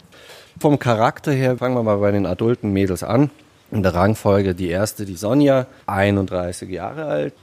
Vom 0.60 0.77
Charakter 0.77 1.32
her 1.32 1.58
fangen 1.58 1.75
wir 1.75 1.84
mal 1.84 1.97
bei 1.97 2.12
den 2.12 2.25
adulten 2.25 2.73
Mädels 2.73 3.04
an. 3.04 3.32
In 3.71 3.84
der 3.84 3.95
Rangfolge 3.95 4.54
die 4.54 4.67
erste, 4.67 5.06
die 5.06 5.15
Sonja, 5.15 5.65
31 5.88 6.69
Jahre 6.69 7.06
alt, 7.06 7.34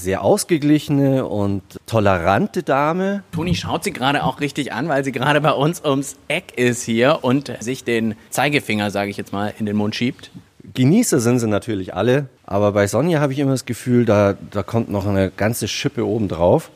sehr 0.00 0.22
ausgeglichene 0.22 1.26
und 1.26 1.62
tolerante 1.86 2.62
Dame. 2.62 3.22
Toni 3.32 3.54
schaut 3.54 3.84
sie 3.84 3.92
gerade 3.92 4.24
auch 4.24 4.40
richtig 4.40 4.72
an, 4.72 4.88
weil 4.88 5.04
sie 5.04 5.12
gerade 5.12 5.40
bei 5.40 5.52
uns 5.52 5.84
ums 5.84 6.16
Eck 6.28 6.56
ist 6.56 6.82
hier 6.82 7.18
und 7.22 7.52
sich 7.60 7.84
den 7.84 8.14
Zeigefinger, 8.30 8.90
sage 8.90 9.10
ich 9.10 9.16
jetzt 9.16 9.32
mal, 9.32 9.52
in 9.58 9.66
den 9.66 9.76
Mund 9.76 9.94
schiebt. 9.94 10.30
Genießer 10.74 11.20
sind 11.20 11.40
sie 11.40 11.48
natürlich 11.48 11.94
alle, 11.94 12.26
aber 12.44 12.72
bei 12.72 12.86
Sonja 12.86 13.20
habe 13.20 13.32
ich 13.32 13.38
immer 13.38 13.52
das 13.52 13.66
Gefühl, 13.66 14.04
da, 14.04 14.34
da 14.50 14.62
kommt 14.62 14.90
noch 14.90 15.06
eine 15.06 15.30
ganze 15.30 15.68
Schippe 15.68 16.06
oben 16.06 16.28
drauf. 16.28 16.70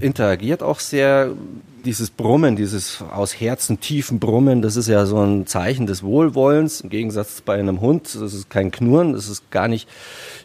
Interagiert 0.00 0.62
auch 0.62 0.80
sehr 0.80 1.32
dieses 1.84 2.10
Brummen, 2.10 2.56
dieses 2.56 3.02
aus 3.12 3.40
Herzen 3.40 3.80
tiefen 3.80 4.18
Brummen, 4.18 4.62
das 4.62 4.76
ist 4.76 4.88
ja 4.88 5.04
so 5.06 5.20
ein 5.20 5.46
Zeichen 5.46 5.86
des 5.86 6.02
Wohlwollens. 6.02 6.80
Im 6.82 6.90
Gegensatz 6.90 7.40
bei 7.40 7.58
einem 7.58 7.80
Hund, 7.80 8.14
das 8.14 8.34
ist 8.34 8.50
kein 8.50 8.70
Knurren, 8.70 9.12
das 9.12 9.28
ist 9.28 9.50
gar 9.50 9.68
nicht 9.68 9.88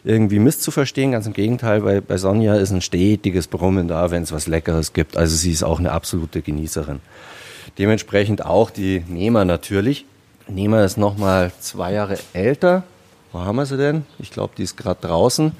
irgendwie 0.04 0.38
misszuverstehen. 0.38 1.12
Ganz 1.12 1.26
im 1.26 1.32
Gegenteil, 1.32 1.80
bei, 1.82 2.00
bei 2.00 2.18
Sonja 2.18 2.56
ist 2.56 2.72
ein 2.72 2.80
stetiges 2.80 3.46
Brummen 3.46 3.88
da, 3.88 4.10
wenn 4.10 4.22
es 4.22 4.32
was 4.32 4.46
Leckeres 4.46 4.92
gibt. 4.92 5.16
Also 5.16 5.36
sie 5.36 5.52
ist 5.52 5.62
auch 5.62 5.78
eine 5.78 5.92
absolute 5.92 6.42
Genießerin. 6.42 7.00
Dementsprechend 7.78 8.44
auch 8.44 8.70
die 8.70 9.04
Nehmer 9.08 9.44
natürlich. 9.44 10.06
Nehmer 10.48 10.84
ist 10.84 10.96
nochmal 10.96 11.52
zwei 11.60 11.92
Jahre 11.92 12.18
älter. 12.32 12.84
Wo 13.32 13.40
haben 13.40 13.56
wir 13.56 13.66
sie 13.66 13.76
denn? 13.76 14.06
Ich 14.18 14.30
glaube, 14.30 14.54
die 14.56 14.62
ist 14.62 14.76
gerade 14.76 15.06
draußen. 15.06 15.52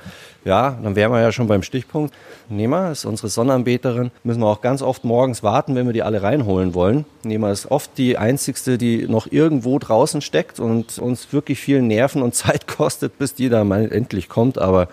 Ja, 0.48 0.78
dann 0.82 0.96
wären 0.96 1.12
wir 1.12 1.20
ja 1.20 1.30
schon 1.30 1.46
beim 1.46 1.62
Stichpunkt. 1.62 2.14
Nehmer 2.48 2.90
ist 2.90 3.04
unsere 3.04 3.28
Sonnenanbeterin. 3.28 4.10
Müssen 4.24 4.40
wir 4.40 4.46
auch 4.46 4.62
ganz 4.62 4.80
oft 4.80 5.04
morgens 5.04 5.42
warten, 5.42 5.74
wenn 5.74 5.84
wir 5.84 5.92
die 5.92 6.02
alle 6.02 6.22
reinholen 6.22 6.72
wollen. 6.72 7.04
Nehmer 7.22 7.52
ist 7.52 7.70
oft 7.70 7.90
die 7.98 8.16
einzigste, 8.16 8.78
die 8.78 9.06
noch 9.06 9.30
irgendwo 9.30 9.78
draußen 9.78 10.22
steckt 10.22 10.58
und 10.58 10.98
uns 10.98 11.34
wirklich 11.34 11.60
viel 11.60 11.82
Nerven 11.82 12.22
und 12.22 12.34
Zeit 12.34 12.66
kostet, 12.66 13.18
bis 13.18 13.34
die 13.34 13.50
da 13.50 13.62
mal 13.62 13.92
endlich 13.92 14.30
kommt. 14.30 14.56
Aber 14.56 14.88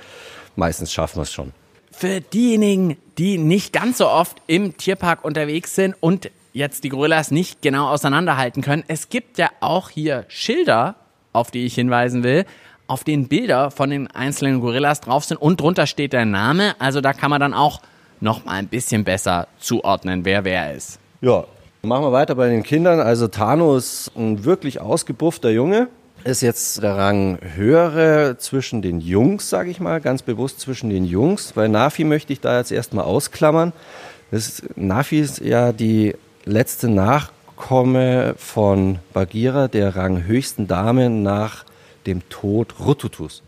meistens 0.58 0.91
schaffen 0.91 1.20
wir 1.20 1.24
es 1.24 1.32
schon. 1.32 1.54
Für 1.89 2.20
diejenigen, 2.20 2.98
die 3.18 3.38
nicht 3.38 3.72
ganz 3.72 4.00
so 4.00 4.10
oft 4.10 4.41
im 4.48 4.76
Tierpark 4.76 5.24
unterwegs 5.24 5.74
sind 5.74 5.96
und 6.02 6.32
jetzt 6.52 6.84
die 6.84 6.89
Gorillas 6.89 7.32
nicht 7.32 7.62
genau 7.62 7.88
auseinanderhalten 7.88 8.62
können, 8.62 8.84
es 8.89 9.08
gibt 9.08 9.38
ja 9.38 9.50
auch 9.62 9.89
hier 9.89 10.26
Schilder 10.28 10.96
auf 11.36 11.52
die 11.52 11.65
ich 11.65 11.76
hinweisen 11.76 12.24
will, 12.24 12.46
auf 12.88 13.04
den 13.04 13.28
Bilder 13.28 13.71
von 13.71 13.89
den 13.89 14.08
einzelnen 14.08 14.62
Gorillas 14.62 15.02
drauf 15.02 15.26
sind 15.26 15.38
und 15.38 15.60
drunter 15.60 15.88
steht 15.88 16.13
der 16.13 16.26
Name. 16.26 16.76
Also 16.80 17.02
da 17.02 17.13
kann 17.13 17.30
man 17.30 17.39
dann 17.39 17.54
auch 17.54 17.82
noch 18.21 18.45
mal 18.45 18.54
ein 18.54 18.67
bisschen 18.67 19.04
besser 19.04 19.48
zuordnen, 19.60 20.26
wer 20.26 20.45
wer 20.45 20.74
ist. 20.74 21.00
Ja, 21.21 21.45
machen 21.82 22.04
wir 22.04 22.12
weiter 22.12 22.36
bei 22.36 22.50
den 22.50 22.63
Kindern. 22.63 23.00
Also 23.00 23.28
Tano 23.28 23.76
ist 23.76 24.12
ein 24.15 24.45
wirklich 24.45 24.82
ausgebuffter 24.82 25.50
Junge. 25.50 25.88
Ist 26.24 26.41
jetzt 26.41 26.82
der 26.82 26.98
Rang 26.98 27.38
höhere 27.41 28.38
zwischen 28.39 28.82
den 28.82 29.00
Jungs, 29.00 29.50
sage 29.50 29.69
ich 29.69 29.80
mal, 29.80 30.02
ganz 30.02 30.24
bewusst 30.24 30.60
zwischen 30.60 30.89
den 30.89 31.06
Jungs. 31.06 31.52
Bei 31.54 31.67
Nafi 31.67 32.04
möchte 32.04 32.34
ich 32.34 32.41
da 32.41 32.58
jetzt 32.58 32.71
erstmal 32.71 33.06
ausklammern. 33.06 33.74
Das, 34.32 34.63
Nafi 34.76 35.19
ist 35.19 35.39
ja 35.39 35.71
die 35.71 36.15
letzte 36.45 36.89
Nachkomme 36.89 38.34
von 38.38 39.00
Bagheera, 39.13 39.67
der 39.67 39.95
ranghöchsten 39.95 40.67
Dame 40.67 41.12
nach 41.12 41.64
dem 42.08 42.28
Tod 42.30 42.76
Rututus. 42.80 43.44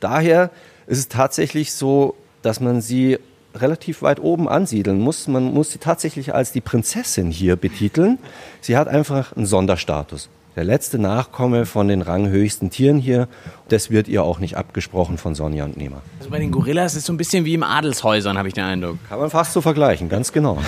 Daher 0.00 0.50
ist 0.86 0.98
es 0.98 1.08
tatsächlich 1.08 1.72
so, 1.72 2.14
dass 2.42 2.60
man 2.60 2.80
sie 2.80 3.18
relativ 3.54 4.02
weit 4.02 4.20
oben 4.20 4.48
ansiedeln 4.48 5.00
muss. 5.00 5.26
Man 5.26 5.52
muss 5.52 5.72
sie 5.72 5.78
tatsächlich 5.78 6.34
als 6.34 6.52
die 6.52 6.60
Prinzessin 6.60 7.30
hier 7.30 7.56
betiteln. 7.56 8.18
Sie 8.60 8.76
hat 8.76 8.88
einfach 8.88 9.36
einen 9.36 9.46
Sonderstatus 9.46 10.28
der 10.58 10.64
letzte 10.64 10.98
Nachkomme 10.98 11.66
von 11.66 11.86
den 11.86 12.02
ranghöchsten 12.02 12.68
Tieren 12.68 12.98
hier. 12.98 13.28
Das 13.68 13.92
wird 13.92 14.08
ihr 14.08 14.24
auch 14.24 14.40
nicht 14.40 14.56
abgesprochen 14.56 15.16
von 15.16 15.36
Sonja 15.36 15.64
und 15.64 15.76
Nehmer. 15.76 16.02
Also 16.18 16.30
bei 16.30 16.40
den 16.40 16.50
Gorillas 16.50 16.94
ist 16.94 16.98
es 16.98 17.06
so 17.06 17.12
ein 17.12 17.16
bisschen 17.16 17.44
wie 17.44 17.54
im 17.54 17.62
Adelshäusern, 17.62 18.36
habe 18.36 18.48
ich 18.48 18.54
den 18.54 18.64
Eindruck. 18.64 18.98
Kann 19.08 19.20
man 19.20 19.30
fast 19.30 19.52
so 19.52 19.60
vergleichen, 19.60 20.08
ganz 20.08 20.32
genau. 20.32 20.58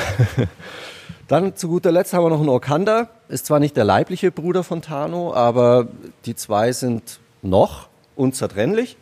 Dann 1.27 1.57
zu 1.57 1.67
guter 1.67 1.91
Letzt 1.91 2.13
haben 2.13 2.25
wir 2.25 2.31
noch 2.31 2.39
einen 2.39 2.51
Okanda. 2.51 3.09
Ist 3.29 3.47
zwar 3.47 3.59
nicht 3.59 3.77
der 3.77 3.83
leibliche 3.83 4.31
Bruder 4.31 4.63
von 4.63 4.81
Tano, 4.81 5.35
aber 5.35 5.89
die 6.25 6.37
zwei 6.37 6.71
sind 6.71 7.19
noch 7.43 7.89
unzertrennlich. 8.17 8.97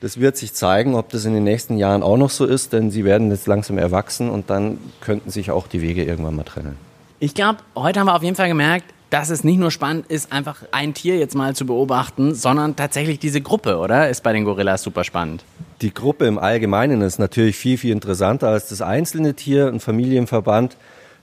Das 0.00 0.20
wird 0.20 0.36
sich 0.36 0.54
zeigen, 0.54 0.94
ob 0.94 1.08
das 1.10 1.24
in 1.24 1.34
den 1.34 1.44
nächsten 1.44 1.76
Jahren 1.76 2.02
auch 2.02 2.16
noch 2.16 2.30
so 2.30 2.46
ist, 2.46 2.72
denn 2.72 2.90
sie 2.90 3.04
werden 3.04 3.30
jetzt 3.30 3.46
langsam 3.46 3.78
erwachsen 3.78 4.30
und 4.30 4.48
dann 4.50 4.78
könnten 5.00 5.30
sich 5.30 5.50
auch 5.50 5.66
die 5.66 5.82
Wege 5.82 6.04
irgendwann 6.04 6.36
mal 6.36 6.44
trennen. 6.44 6.76
Ich 7.20 7.34
glaube, 7.34 7.58
heute 7.74 7.98
haben 8.00 8.06
wir 8.06 8.14
auf 8.14 8.22
jeden 8.22 8.36
Fall 8.36 8.48
gemerkt, 8.48 8.84
dass 9.10 9.30
es 9.30 9.42
nicht 9.42 9.58
nur 9.58 9.70
spannend 9.70 10.06
ist, 10.06 10.32
einfach 10.32 10.62
ein 10.70 10.94
Tier 10.94 11.18
jetzt 11.18 11.34
mal 11.34 11.56
zu 11.56 11.66
beobachten, 11.66 12.34
sondern 12.34 12.76
tatsächlich 12.76 13.18
diese 13.18 13.40
Gruppe, 13.40 13.78
oder? 13.78 14.08
Ist 14.08 14.22
bei 14.22 14.32
den 14.32 14.44
Gorillas 14.44 14.82
super 14.82 15.02
spannend. 15.02 15.44
Die 15.80 15.94
Gruppe 15.94 16.26
im 16.26 16.38
Allgemeinen 16.38 17.00
ist 17.00 17.18
natürlich 17.18 17.56
viel, 17.56 17.78
viel 17.78 17.92
interessanter 17.92 18.48
als 18.48 18.68
das 18.68 18.82
einzelne 18.82 19.34
Tier. 19.34 19.68
Ein 19.68 19.80
Familienverband 19.80 20.76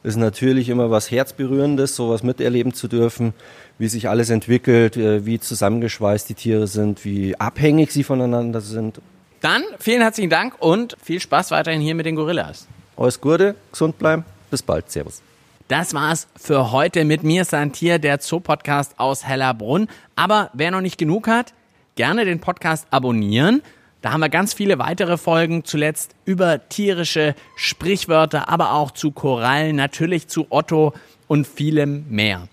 ist 0.04 0.18
natürlich 0.18 0.70
immer 0.70 0.92
was 0.92 1.12
Herzberührendes, 1.12 1.96
sowas 1.96 2.24
miterleben 2.24 2.74
zu 2.74 2.88
dürfen, 2.88 3.34
wie 3.78 3.88
sich 3.88 4.10
alles 4.10 4.30
entwickelt, 4.30 4.98
äh, 4.98 5.26
wie 5.26 5.40
zusammengeschweißt 5.40 6.30
die 6.30 6.34
Tiere 6.34 6.68
sind, 6.68 7.04
wie 7.06 7.36
abhängig 7.40 7.92
sie 7.92 8.04
voneinander 8.04 8.62
sind. 8.62 9.02
Dann 9.42 9.64
vielen 9.80 10.02
herzlichen 10.02 10.30
Dank 10.30 10.56
und 10.60 10.98
viel 11.02 11.20
Spaß 11.20 11.52
weiterhin 11.52 11.82
hier 11.82 11.96
mit 11.96 12.06
den 12.06 12.16
Gorillas. 12.16 12.68
Alles 12.98 13.20
Gute, 13.20 13.56
gesund 13.72 14.00
bleiben, 14.00 14.24
bis 14.50 14.62
bald, 14.62 14.90
Servus. 14.90 15.22
Das 15.68 15.94
war's 15.94 16.28
für 16.36 16.72
heute 16.72 17.06
mit 17.06 17.24
mir, 17.24 17.44
Santier, 17.44 18.00
der 18.00 18.20
Zoo-Podcast 18.22 19.00
aus 19.00 19.26
Hellerbrunn. 19.26 19.88
Aber 20.16 20.52
wer 20.54 20.72
noch 20.72 20.82
nicht 20.82 20.98
genug 20.98 21.28
hat, 21.28 21.54
gerne 21.96 22.24
den 22.24 22.40
Podcast 22.40 22.88
abonnieren. 22.92 23.62
Da 24.02 24.12
haben 24.12 24.20
wir 24.20 24.30
ganz 24.30 24.54
viele 24.54 24.78
weitere 24.78 25.18
Folgen, 25.18 25.66
zuletzt 25.66 26.16
über 26.26 26.70
tierische 26.70 27.34
Sprichwörter, 27.56 28.48
aber 28.48 28.74
auch 28.74 28.92
zu 28.92 29.10
Korallen, 29.10 29.76
natürlich 29.76 30.28
zu 30.28 30.46
Otto 30.52 30.94
und 31.28 31.48
vielem 31.48 32.06
mehr. 32.10 32.48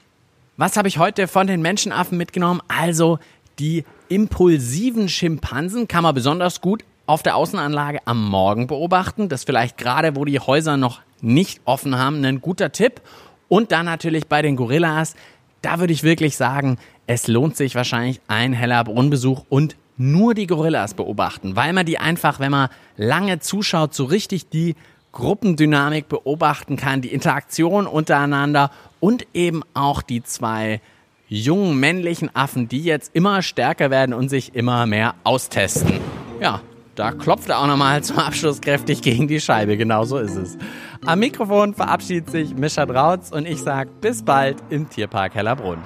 Was 0.62 0.77
habe 0.77 0.87
ich 0.87 0.98
heute 0.98 1.27
von 1.27 1.48
den 1.48 1.61
Menschenaffen 1.61 2.16
mitgenommen? 2.16 2.61
Also 2.68 3.18
die 3.59 3.85
impulsiven 4.09 5.09
Schimpansen 5.09 5.88
kann 5.88 6.05
man 6.05 6.14
besonders 6.14 6.61
gut 6.61 6.85
auf 7.05 7.25
der 7.25 7.35
Außenanlage 7.35 7.98
am 8.05 8.25
Morgen 8.31 8.68
beobachten. 8.68 9.29
Das 9.29 9.42
vielleicht 9.42 9.77
gerade, 9.77 10.14
wo 10.14 10.25
die 10.25 10.38
Häuser 10.38 10.77
noch 10.77 11.01
nicht 11.20 11.61
offen 11.64 11.98
haben, 11.98 12.25
ein 12.25 12.40
guter 12.40 12.70
Tipp. 12.70 13.01
Und 13.48 13.72
dann 13.72 13.87
natürlich 13.87 14.29
bei 14.29 14.40
den 14.40 14.55
Gorillas, 14.55 15.16
da 15.62 15.81
würde 15.81 15.92
ich 15.92 16.05
wirklich 16.05 16.37
sagen, 16.37 16.79
es 17.09 17.27
lohnt 17.27 17.57
sich 17.57 17.75
wahrscheinlich 17.75 18.20
ein 18.29 18.53
heller 18.53 18.85
Brunnenbesuch 18.85 19.44
und 19.48 19.75
nur 19.96 20.33
die 20.35 20.46
Gorillas 20.46 20.94
beobachten, 20.94 21.57
weil 21.57 21.72
man 21.72 21.87
die 21.87 21.98
einfach, 21.98 22.38
wenn 22.38 22.53
man 22.53 22.68
lange 22.96 23.40
zuschaut, 23.40 23.94
so 23.94 24.05
richtig 24.05 24.48
die 24.48 24.77
Gruppendynamik 25.12 26.09
beobachten 26.09 26.77
kann, 26.77 27.03
die 27.03 27.12
Interaktion 27.12 27.87
untereinander 27.87 28.70
und 28.98 29.27
eben 29.35 29.62
auch 29.75 30.03
die 30.03 30.22
zwei 30.22 30.81
jungen 31.29 31.79
männlichen 31.79 32.35
Affen, 32.35 32.68
die 32.68 32.83
jetzt 32.83 33.14
immer 33.14 33.42
stärker 33.42 33.90
werden 33.90 34.14
und 34.14 34.29
sich 34.29 34.55
immer 34.55 34.87
mehr 34.87 35.14
austesten. 35.25 36.01
Ja, 36.40 36.61
da 36.94 37.12
klopft 37.12 37.48
er 37.48 37.61
auch 37.61 37.66
nochmal 37.66 38.03
zum 38.05 38.18
Abschluss 38.18 38.61
kräftig 38.61 39.03
gegen 39.03 39.29
die 39.29 39.40
Scheibe. 39.40 39.77
Genau 39.77 40.05
so 40.05 40.18
ist 40.18 40.37
es. 40.37 40.59
Am 41.05 41.18
Mikrofon 41.18 41.75
verabschiedet 41.75 42.31
sich 42.31 42.55
Mischa 42.55 42.87
Drautz 42.87 43.31
und 43.31 43.46
ich 43.46 43.61
sage 43.61 43.90
bis 44.01 44.22
bald 44.22 44.57
im 44.70 44.88
Tierpark 44.88 45.35
Hellerbrunn. 45.35 45.83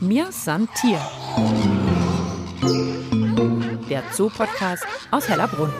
Mir 0.00 0.26
san 0.30 0.68
Tier. 0.80 1.00
Der 3.88 4.02
Zoo-Podcast 4.12 4.84
aus 5.10 5.28
Hellerbrunn. 5.28 5.72